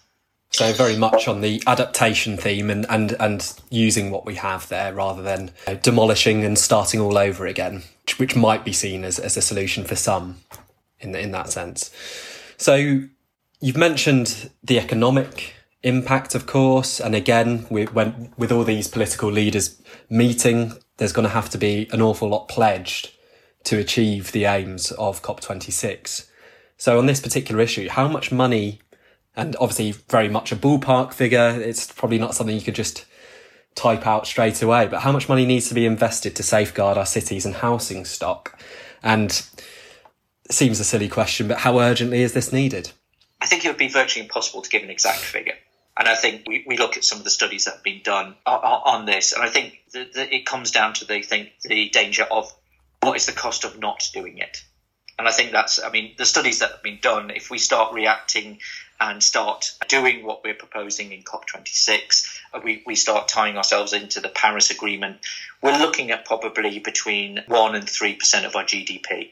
So 0.50 0.72
very 0.72 0.98
much 0.98 1.28
on 1.28 1.42
the 1.42 1.64
adaptation 1.66 2.38
theme 2.38 2.70
and, 2.70 2.86
and, 2.88 3.16
and 3.20 3.54
using 3.72 4.12
what 4.12 4.26
we 4.26 4.36
have 4.36 4.70
there 4.70 4.94
rather 4.94 5.24
than 5.24 5.48
you 5.68 5.74
know, 5.74 5.80
demolishing 5.80 6.44
and 6.44 6.60
starting 6.60 7.00
all 7.00 7.18
over 7.18 7.48
again, 7.48 7.84
which, 8.04 8.20
which 8.20 8.36
might 8.36 8.64
be 8.64 8.74
seen 8.74 9.04
as, 9.04 9.18
as 9.18 9.36
a 9.36 9.42
solution 9.42 9.84
for 9.84 9.96
some 9.96 10.42
in, 11.00 11.16
in 11.16 11.32
that 11.32 11.50
sense. 11.50 11.90
So 12.58 13.06
You've 13.64 13.78
mentioned 13.78 14.50
the 14.62 14.78
economic 14.78 15.54
impact, 15.84 16.36
of 16.36 16.46
course, 16.46 17.00
and 17.00 17.16
again, 17.16 17.66
we, 17.70 17.86
when, 17.86 18.34
with 18.36 18.52
all 18.52 18.66
these 18.66 18.90
political 18.90 19.32
leaders 19.32 19.82
meeting, 20.10 20.74
there's 20.98 21.14
going 21.14 21.24
to 21.24 21.34
have 21.34 21.50
to 21.52 21.58
be 21.58 21.88
an 21.94 22.02
awful 22.02 22.28
lot 22.28 22.50
pledged 22.50 23.12
to 23.64 23.80
achieve 23.80 24.34
the 24.34 24.44
aims 24.44 24.92
of 24.92 25.22
COP26. 25.22 26.28
So 26.76 27.00
on 27.00 27.06
this 27.06 27.22
particular 27.22 27.62
issue, 27.62 27.88
how 27.88 28.10
much 28.10 28.34
money, 28.34 28.82
and 29.34 29.56
obviously 29.62 29.94
very 30.10 30.28
much 30.28 30.52
a 30.52 30.58
ballpark 30.58 31.14
figure, 31.14 31.58
it's 31.62 31.90
probably 31.90 32.20
not 32.20 32.36
something 32.36 32.58
you 32.58 32.62
could 32.62 32.76
just 32.76 33.06
type 33.76 34.06
out 34.06 34.28
straight 34.28 34.62
away, 34.62 34.88
but 34.88 35.04
how 35.04 35.14
much 35.14 35.30
money 35.30 35.46
needs 35.46 35.70
to 35.70 35.74
be 35.74 35.86
invested 35.86 36.36
to 36.36 36.44
safeguard 36.44 36.98
our 36.98 37.06
cities 37.06 37.46
and 37.46 37.56
housing 37.56 38.04
stock? 38.04 38.60
And 39.02 39.32
it 40.44 40.52
seems 40.52 40.82
a 40.82 40.84
silly 40.84 41.08
question, 41.08 41.48
but 41.48 41.60
how 41.60 41.80
urgently 41.80 42.24
is 42.24 42.34
this 42.34 42.52
needed? 42.52 42.92
I 43.44 43.46
think 43.46 43.66
it 43.66 43.68
would 43.68 43.78
be 43.78 43.90
virtually 43.90 44.24
impossible 44.24 44.62
to 44.62 44.70
give 44.70 44.84
an 44.84 44.90
exact 44.90 45.20
figure. 45.20 45.58
And 45.98 46.08
I 46.08 46.16
think 46.16 46.44
we, 46.48 46.64
we 46.66 46.78
look 46.78 46.96
at 46.96 47.04
some 47.04 47.18
of 47.18 47.26
the 47.26 47.30
studies 47.30 47.66
that 47.66 47.74
have 47.74 47.84
been 47.84 48.00
done 48.02 48.36
on, 48.46 49.06
this, 49.06 49.34
and 49.34 49.44
I 49.44 49.50
think 49.50 49.82
that 49.92 50.34
it 50.34 50.46
comes 50.46 50.72
down 50.72 50.94
to 50.94 51.06
the 51.06 51.22
thing, 51.22 51.50
the 51.62 51.90
danger 51.90 52.24
of 52.24 52.52
what 53.02 53.18
is 53.18 53.26
the 53.26 53.34
cost 53.34 53.66
of 53.66 53.78
not 53.78 54.10
doing 54.14 54.38
it. 54.38 54.64
And 55.20 55.28
I 55.28 55.32
think 55.32 55.52
that's, 55.52 55.84
I 55.84 55.90
mean, 55.92 56.14
the 56.18 56.26
studies 56.26 56.60
that 56.60 56.72
have 56.72 56.84
been 56.84 57.00
done, 57.02 57.32
if 57.32 57.52
we 57.52 57.58
start 57.58 57.94
reacting 57.94 58.60
and 59.00 59.22
start 59.22 59.74
doing 59.90 60.26
what 60.26 60.42
we're 60.46 60.54
proposing 60.54 61.12
in 61.12 61.24
COP26, 61.24 62.40
uh, 62.54 62.62
we, 62.64 62.82
we 62.86 62.96
start 62.96 63.28
tying 63.28 63.58
ourselves 63.58 63.92
into 63.92 64.22
the 64.22 64.30
Paris 64.30 64.72
Agreement, 64.72 65.18
we're 65.62 65.78
looking 65.78 66.12
at 66.12 66.24
probably 66.24 66.80
between 66.80 67.44
1% 67.50 67.76
and 67.76 67.86
3% 67.86 68.46
of 68.46 68.56
our 68.56 68.64
GDP. 68.64 69.32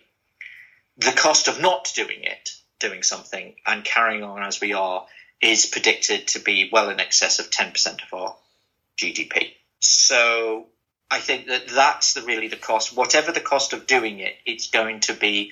The 0.97 1.13
cost 1.13 1.47
of 1.47 1.61
not 1.61 1.89
doing 1.95 2.23
it 2.23 2.57
doing 2.81 3.03
something 3.03 3.55
and 3.65 3.85
carrying 3.85 4.23
on 4.23 4.43
as 4.43 4.59
we 4.59 4.73
are 4.73 5.05
is 5.41 5.65
predicted 5.65 6.27
to 6.27 6.39
be 6.39 6.69
well 6.71 6.89
in 6.89 7.00
excess 7.00 7.39
of 7.39 7.50
10% 7.50 8.03
of 8.03 8.13
our 8.13 8.35
GDP. 8.97 9.53
So 9.79 10.67
I 11.09 11.19
think 11.19 11.47
that 11.47 11.67
that's 11.67 12.13
the, 12.13 12.21
really 12.21 12.47
the 12.47 12.57
cost. 12.57 12.95
Whatever 12.95 13.31
the 13.31 13.41
cost 13.41 13.73
of 13.73 13.88
doing 13.88 14.19
it, 14.19 14.35
it's 14.45 14.69
going 14.69 15.00
to 15.01 15.13
be 15.13 15.51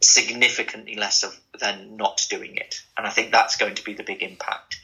significantly 0.00 0.96
less 0.96 1.24
of, 1.24 1.38
than 1.58 1.96
not 1.96 2.26
doing 2.30 2.56
it. 2.56 2.80
And 2.96 3.06
I 3.06 3.10
think 3.10 3.32
that's 3.32 3.56
going 3.56 3.74
to 3.76 3.84
be 3.84 3.94
the 3.94 4.04
big 4.04 4.22
impact. 4.22 4.78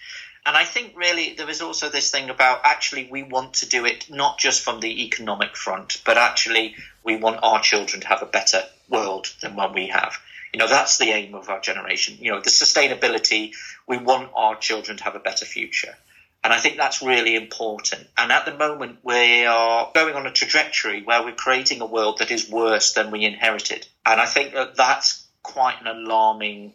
And 0.44 0.56
I 0.56 0.64
think 0.64 0.96
really 0.96 1.34
there 1.34 1.50
is 1.50 1.60
also 1.60 1.90
this 1.90 2.10
thing 2.10 2.30
about 2.30 2.62
actually 2.64 3.08
we 3.10 3.22
want 3.22 3.54
to 3.54 3.68
do 3.68 3.84
it 3.84 4.10
not 4.10 4.38
just 4.38 4.62
from 4.62 4.80
the 4.80 5.04
economic 5.04 5.54
front, 5.54 6.00
but 6.04 6.16
actually 6.16 6.76
we 7.04 7.16
want 7.16 7.40
our 7.42 7.60
children 7.60 8.00
to 8.00 8.08
have 8.08 8.22
a 8.22 8.26
better 8.26 8.62
world 8.88 9.32
than 9.42 9.54
one 9.54 9.74
we 9.74 9.88
have 9.88 10.18
You 10.52 10.58
know, 10.58 10.66
that's 10.66 10.98
the 10.98 11.10
aim 11.10 11.34
of 11.34 11.48
our 11.48 11.60
generation. 11.60 12.18
You 12.20 12.32
know, 12.32 12.40
the 12.40 12.50
sustainability. 12.50 13.52
We 13.86 13.98
want 13.98 14.30
our 14.34 14.56
children 14.56 14.96
to 14.98 15.04
have 15.04 15.14
a 15.14 15.20
better 15.20 15.44
future. 15.44 15.96
And 16.42 16.52
I 16.52 16.58
think 16.58 16.76
that's 16.76 17.02
really 17.02 17.36
important. 17.36 18.06
And 18.16 18.32
at 18.32 18.46
the 18.46 18.56
moment, 18.56 19.00
we 19.02 19.44
are 19.44 19.90
going 19.94 20.14
on 20.14 20.26
a 20.26 20.32
trajectory 20.32 21.02
where 21.02 21.22
we're 21.22 21.34
creating 21.34 21.82
a 21.82 21.86
world 21.86 22.18
that 22.18 22.30
is 22.30 22.48
worse 22.48 22.94
than 22.94 23.10
we 23.10 23.24
inherited. 23.24 23.86
And 24.06 24.20
I 24.20 24.26
think 24.26 24.54
that 24.54 24.76
that's 24.76 25.26
quite 25.42 25.80
an 25.80 25.86
alarming 25.86 26.74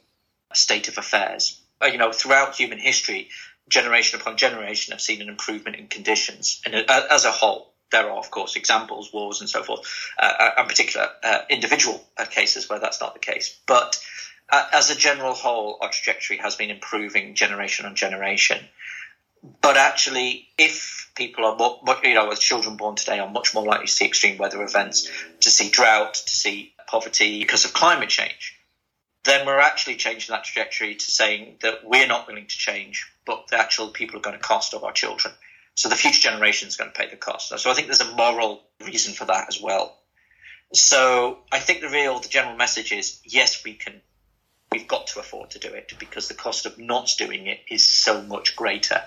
state 0.54 0.88
of 0.88 0.98
affairs. 0.98 1.60
Uh, 1.82 1.88
you 1.88 1.98
know, 1.98 2.12
throughout 2.12 2.56
human 2.56 2.78
history, 2.78 3.30
generation 3.68 4.20
upon 4.20 4.38
generation 4.38 4.92
have 4.92 5.02
seen 5.02 5.22
an 5.22 5.30
improvement 5.30 5.78
in 5.78 5.88
conditions. 5.88 6.62
And 6.66 6.76
uh, 6.76 7.08
as 7.10 7.26
a 7.26 7.32
whole, 7.32 7.74
there 7.92 8.10
are, 8.10 8.18
of 8.18 8.32
course, 8.32 8.56
examples, 8.56 9.14
wars, 9.14 9.42
and 9.42 9.50
so 9.50 9.64
forth, 9.64 10.12
uh, 10.20 10.34
uh 10.40 10.52
and 10.58 10.68
particular 10.68 11.08
uh, 11.24 11.40
individual 11.50 12.04
uh, 12.18 12.26
cases 12.26 12.70
where 12.70 12.80
that's 12.80 13.02
not 13.02 13.14
the 13.14 13.20
case. 13.20 13.58
But 13.66 14.04
uh, 14.50 14.68
as 14.74 14.90
a 14.90 14.96
general 14.96 15.34
whole, 15.34 15.78
our 15.82 15.90
trajectory 15.90 16.38
has 16.38 16.56
been 16.56 16.70
improving 16.70 17.36
generation 17.36 17.86
on 17.86 17.96
generation. 17.96 18.60
But 19.62 19.78
actually, 19.78 20.48
if 20.58 21.12
people 21.16 21.46
are 21.46 21.56
more, 21.56 21.80
you 22.04 22.16
know, 22.16 22.28
with 22.28 22.40
children 22.40 22.78
born 22.78 22.96
today 22.96 23.20
are 23.20 23.30
much 23.30 23.54
more 23.54 23.64
likely 23.64 23.86
to 23.88 23.92
see 23.92 24.06
extreme 24.06 24.38
weather 24.38 24.62
events, 24.64 25.10
to 25.42 25.52
see 25.52 25.70
drought, 25.70 26.16
to 26.16 26.34
see 26.34 26.74
poverty 26.88 27.40
because 27.40 27.66
of 27.66 27.74
climate 27.74 28.10
change, 28.10 28.58
then 29.24 29.46
we're 29.46 29.60
actually 29.60 29.96
changing 29.96 30.34
that 30.34 30.44
trajectory 30.44 30.96
to 30.96 31.12
saying 31.12 31.58
that 31.62 31.84
we're 31.84 32.08
not 32.08 32.28
willing 32.28 32.46
to 32.46 32.58
change, 32.58 33.12
but 33.26 33.48
the 33.48 33.60
actual 33.60 33.90
people 33.90 34.18
are 34.18 34.22
going 34.22 34.38
to 34.38 34.42
cost 34.42 34.74
of 34.74 34.84
our 34.84 34.92
children. 34.92 35.34
So 35.76 35.90
the 35.90 35.96
future 35.96 36.22
generation 36.22 36.70
is 36.70 36.78
going 36.78 36.92
to 36.92 36.98
pay 36.98 37.10
the 37.10 37.18
cost. 37.18 37.50
So 37.58 37.70
I 37.70 37.74
think 37.74 37.88
there's 37.88 38.02
a 38.02 38.16
moral 38.16 38.64
reason 38.84 39.14
for 39.14 39.26
that 39.26 39.50
as 39.50 39.62
well. 39.62 39.98
So 40.74 41.40
I 41.52 41.60
think 41.60 41.82
the 41.82 41.90
real, 41.90 42.20
the 42.20 42.30
general 42.30 42.56
message 42.56 42.92
is 42.92 43.20
yes, 43.24 43.64
we 43.64 43.74
can, 43.74 44.02
we've 44.72 44.88
got 44.88 45.08
to 45.08 45.20
afford 45.20 45.52
to 45.52 45.60
do 45.60 45.68
it 45.68 45.94
because 46.00 46.28
the 46.28 46.34
cost 46.34 46.66
of 46.66 46.78
not 46.80 47.14
doing 47.18 47.48
it 47.48 47.60
is 47.70 47.86
so 47.86 48.22
much 48.22 48.56
greater, 48.56 49.02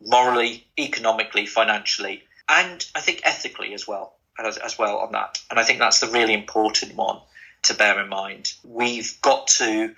morally, 0.00 0.66
economically, 0.78 1.46
financially, 1.46 2.22
and 2.48 2.84
I 2.94 3.00
think 3.00 3.22
ethically 3.24 3.74
as 3.74 3.86
well, 3.86 4.14
as, 4.38 4.58
as 4.58 4.78
well 4.78 4.98
on 4.98 5.12
that. 5.12 5.40
And 5.50 5.58
I 5.58 5.64
think 5.64 5.80
that's 5.80 6.00
the 6.00 6.08
really 6.08 6.34
important 6.34 6.94
one 6.94 7.18
to 7.62 7.74
bear 7.74 8.00
in 8.00 8.08
mind. 8.08 8.52
We've 8.64 9.20
got 9.22 9.48
to 9.58 9.94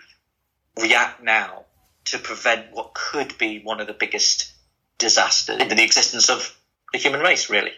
react 0.81 1.23
now 1.23 1.65
to 2.07 2.19
prevent 2.19 2.73
what 2.73 2.95
could 2.95 3.37
be 3.39 3.61
one 3.61 3.81
of 3.81 3.87
the 3.87 3.93
biggest 3.93 4.54
disasters 4.99 5.61
in 5.61 5.69
the 5.69 5.83
existence 5.83 6.31
of 6.31 6.57
the 6.93 6.99
human 6.99 7.21
race, 7.21 7.51
really. 7.51 7.73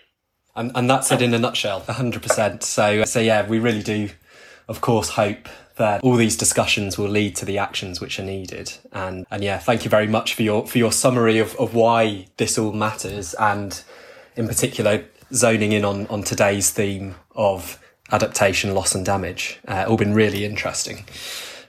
And, 0.55 0.73
and 0.75 0.89
that's 0.89 1.13
it 1.13 1.21
in 1.21 1.35
a 1.35 1.39
nutshell, 1.39 1.83
100%. 1.83 2.63
So, 2.63 3.05
so 3.05 3.21
yeah, 3.21 3.47
we 3.47 3.59
really 3.59 3.83
do, 3.83 4.11
of 4.69 4.81
course, 4.81 5.11
hope 5.11 5.49
that 5.77 6.03
all 6.03 6.17
these 6.17 6.37
discussions 6.37 6.97
will 6.97 7.09
lead 7.09 7.37
to 7.37 7.45
the 7.45 7.59
actions 7.59 8.01
which 8.01 8.19
are 8.19 8.25
needed. 8.25 8.73
And, 8.93 9.27
and 9.31 9.45
yeah, 9.45 9.59
thank 9.59 9.85
you 9.85 9.91
very 9.91 10.07
much 10.07 10.35
for 10.35 10.43
your, 10.43 10.67
for 10.67 10.79
your 10.79 10.93
summary 10.93 11.39
of, 11.39 11.55
of 11.57 11.75
why 11.75 12.29
this 12.39 12.57
all 12.57 12.73
matters. 12.73 13.35
And 13.35 13.79
in 14.37 14.49
particular, 14.49 15.05
zoning 15.33 15.73
in 15.73 15.85
on, 15.85 16.07
on 16.07 16.23
today's 16.23 16.71
theme 16.71 17.17
of 17.35 17.79
adaptation, 18.11 18.75
loss 18.75 18.95
and 18.95 19.05
damage. 19.05 19.59
Uh, 19.69 19.85
all 19.87 19.99
been 19.99 20.15
really 20.15 20.45
interesting. 20.45 21.05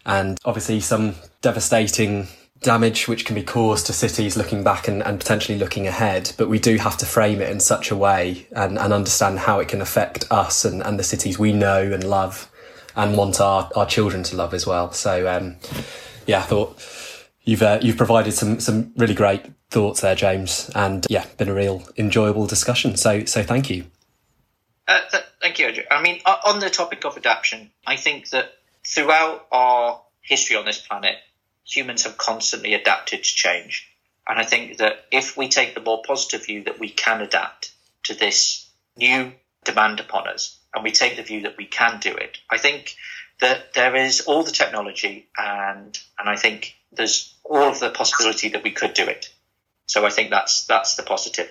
And 0.06 0.38
obviously 0.46 0.80
some 0.80 1.16
devastating 1.42 2.28
damage 2.62 3.08
which 3.08 3.26
can 3.26 3.36
be 3.36 3.44
caused 3.44 3.86
to 3.86 3.94
cities 3.94 4.36
looking 4.36 4.64
back 4.64 4.88
and, 4.88 5.04
and 5.04 5.20
potentially 5.20 5.58
looking 5.58 5.88
ahead. 5.88 6.34
But 6.38 6.50
we 6.50 6.60
do 6.60 6.78
have 6.78 6.98
to 6.98 7.06
frame 7.06 7.42
it 7.42 7.50
in 7.50 7.60
such 7.60 7.92
a 7.92 7.96
way 7.96 8.48
and, 8.52 8.78
and 8.78 8.94
understand 8.94 9.40
how 9.40 9.60
it 9.60 9.68
can 9.68 9.82
affect 9.82 10.26
us 10.32 10.66
and, 10.66 10.82
and 10.84 11.00
the 11.00 11.04
cities 11.04 11.38
we 11.38 11.54
know 11.54 11.82
and 11.82 12.04
love 12.04 12.50
and 12.96 13.16
want 13.16 13.40
our, 13.40 13.70
our 13.76 13.86
children 13.86 14.24
to 14.24 14.36
love 14.36 14.54
as 14.54 14.66
well. 14.66 14.92
So, 14.92 15.28
um, 15.28 15.58
yeah, 16.26 16.40
I 16.40 16.44
thought 16.44 16.78
you've, 17.44 17.62
uh, 17.62 17.80
you've 17.82 17.98
provided 17.98 18.32
some, 18.34 18.60
some 18.60 18.92
really 18.98 19.14
great 19.14 19.46
thoughts 19.70 20.02
there, 20.02 20.16
James. 20.16 20.72
And 20.74 21.06
yeah, 21.10 21.26
been 21.38 21.50
a 21.50 21.54
real 21.54 21.88
enjoyable 21.98 22.48
discussion. 22.48 22.98
So, 22.98 23.26
so 23.26 23.44
thank 23.44 23.70
you. 23.70 23.86
Uh, 24.88 25.02
th- 25.12 25.24
thank 25.42 25.60
you, 25.60 25.68
Andrew. 25.68 25.84
I 25.92 26.02
mean, 26.02 26.22
on 26.26 26.60
the 26.60 26.70
topic 26.70 27.06
of 27.06 27.18
adaptation, 27.18 27.70
I 27.86 27.98
think 27.98 28.30
that 28.30 28.54
throughout 28.86 29.46
our 29.52 30.02
history 30.22 30.56
on 30.56 30.66
this 30.66 30.80
planet, 30.80 31.18
humans 31.68 32.04
have 32.04 32.18
constantly 32.18 32.74
adapted 32.74 33.24
to 33.24 33.36
change. 33.36 33.88
And 34.28 34.40
I 34.40 34.44
think 34.44 34.78
that 34.78 35.06
if 35.12 35.38
we 35.38 35.48
take 35.50 35.74
the 35.74 35.82
more 35.82 36.02
positive 36.02 36.46
view 36.46 36.64
that 36.64 36.80
we 36.80 36.90
can 36.90 37.22
adapt 37.22 37.72
to 38.04 38.14
this 38.14 38.70
new 38.98 39.34
demand 39.64 40.00
upon 40.00 40.28
us, 40.28 40.58
and 40.74 40.84
we 40.84 40.92
take 40.92 41.16
the 41.16 41.24
view 41.24 41.42
that 41.42 41.58
we 41.58 41.66
can 41.66 42.00
do 42.00 42.14
it, 42.14 42.38
I 42.50 42.58
think 42.58 42.96
that 43.40 43.74
there 43.74 43.96
is 43.96 44.22
all 44.22 44.44
the 44.44 44.52
technology 44.52 45.28
and 45.38 45.98
and 46.20 46.30
I 46.30 46.36
think 46.36 46.76
there's 46.92 47.34
all 47.44 47.70
of 47.70 47.80
the 47.80 47.90
possibility 47.90 48.50
that 48.50 48.64
we 48.64 48.72
could 48.72 48.94
do 48.94 49.06
it. 49.06 49.30
So 49.86 50.06
I 50.06 50.10
think 50.10 50.30
that's 50.30 50.66
that's 50.66 50.96
the 50.96 51.04
positive. 51.04 51.50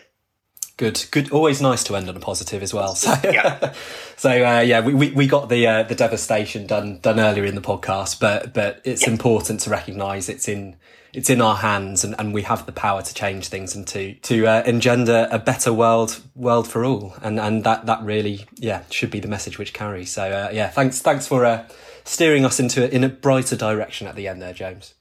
Good, 0.78 1.06
good. 1.10 1.30
Always 1.32 1.62
nice 1.62 1.82
to 1.84 1.96
end 1.96 2.08
on 2.08 2.16
a 2.16 2.20
positive 2.20 2.62
as 2.62 2.74
well. 2.74 2.94
So, 3.06 3.14
yeah, 3.24 3.72
so 4.16 4.30
uh, 4.30 4.60
yeah, 4.60 4.80
we, 4.80 4.92
we, 4.92 5.10
we 5.12 5.26
got 5.26 5.48
the 5.48 5.66
uh, 5.66 5.82
the 5.84 5.94
devastation 5.94 6.66
done 6.66 6.98
done 6.98 7.18
earlier 7.18 7.44
in 7.44 7.54
the 7.54 7.60
podcast, 7.60 8.20
but 8.20 8.52
but 8.52 8.80
it's 8.84 9.02
yeah. 9.02 9.10
important 9.10 9.60
to 9.60 9.70
recognise 9.70 10.28
it's 10.28 10.48
in 10.48 10.76
it's 11.12 11.30
in 11.30 11.40
our 11.40 11.56
hands, 11.56 12.04
and, 12.04 12.14
and 12.18 12.34
we 12.34 12.42
have 12.42 12.66
the 12.66 12.72
power 12.72 13.00
to 13.00 13.14
change 13.14 13.48
things 13.48 13.74
and 13.74 13.86
to 13.88 14.14
to 14.14 14.46
uh, 14.46 14.62
engender 14.66 15.28
a 15.30 15.38
better 15.38 15.72
world 15.72 16.20
world 16.34 16.68
for 16.68 16.84
all, 16.84 17.14
and 17.22 17.40
and 17.40 17.64
that 17.64 17.86
that 17.86 18.02
really 18.02 18.44
yeah 18.56 18.82
should 18.90 19.10
be 19.10 19.20
the 19.20 19.28
message 19.28 19.58
which 19.58 19.72
carries. 19.72 20.10
So 20.10 20.24
uh, 20.24 20.50
yeah, 20.52 20.68
thanks 20.68 21.00
thanks 21.00 21.26
for 21.26 21.46
uh, 21.46 21.66
steering 22.04 22.44
us 22.44 22.60
into 22.60 22.92
in 22.94 23.02
a 23.02 23.08
brighter 23.08 23.56
direction 23.56 24.08
at 24.08 24.14
the 24.14 24.28
end 24.28 24.42
there, 24.42 24.52
James. 24.52 24.94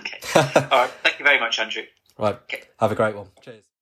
Okay. 0.00 0.18
All 0.34 0.78
right. 0.78 0.90
Thank 1.04 1.18
you 1.20 1.24
very 1.24 1.38
much, 1.38 1.58
Andrew. 1.58 1.82
Right. 2.18 2.34
Okay. 2.34 2.62
Have 2.80 2.90
a 2.90 2.96
great 2.96 3.14
one. 3.14 3.28
Cheers. 3.42 3.64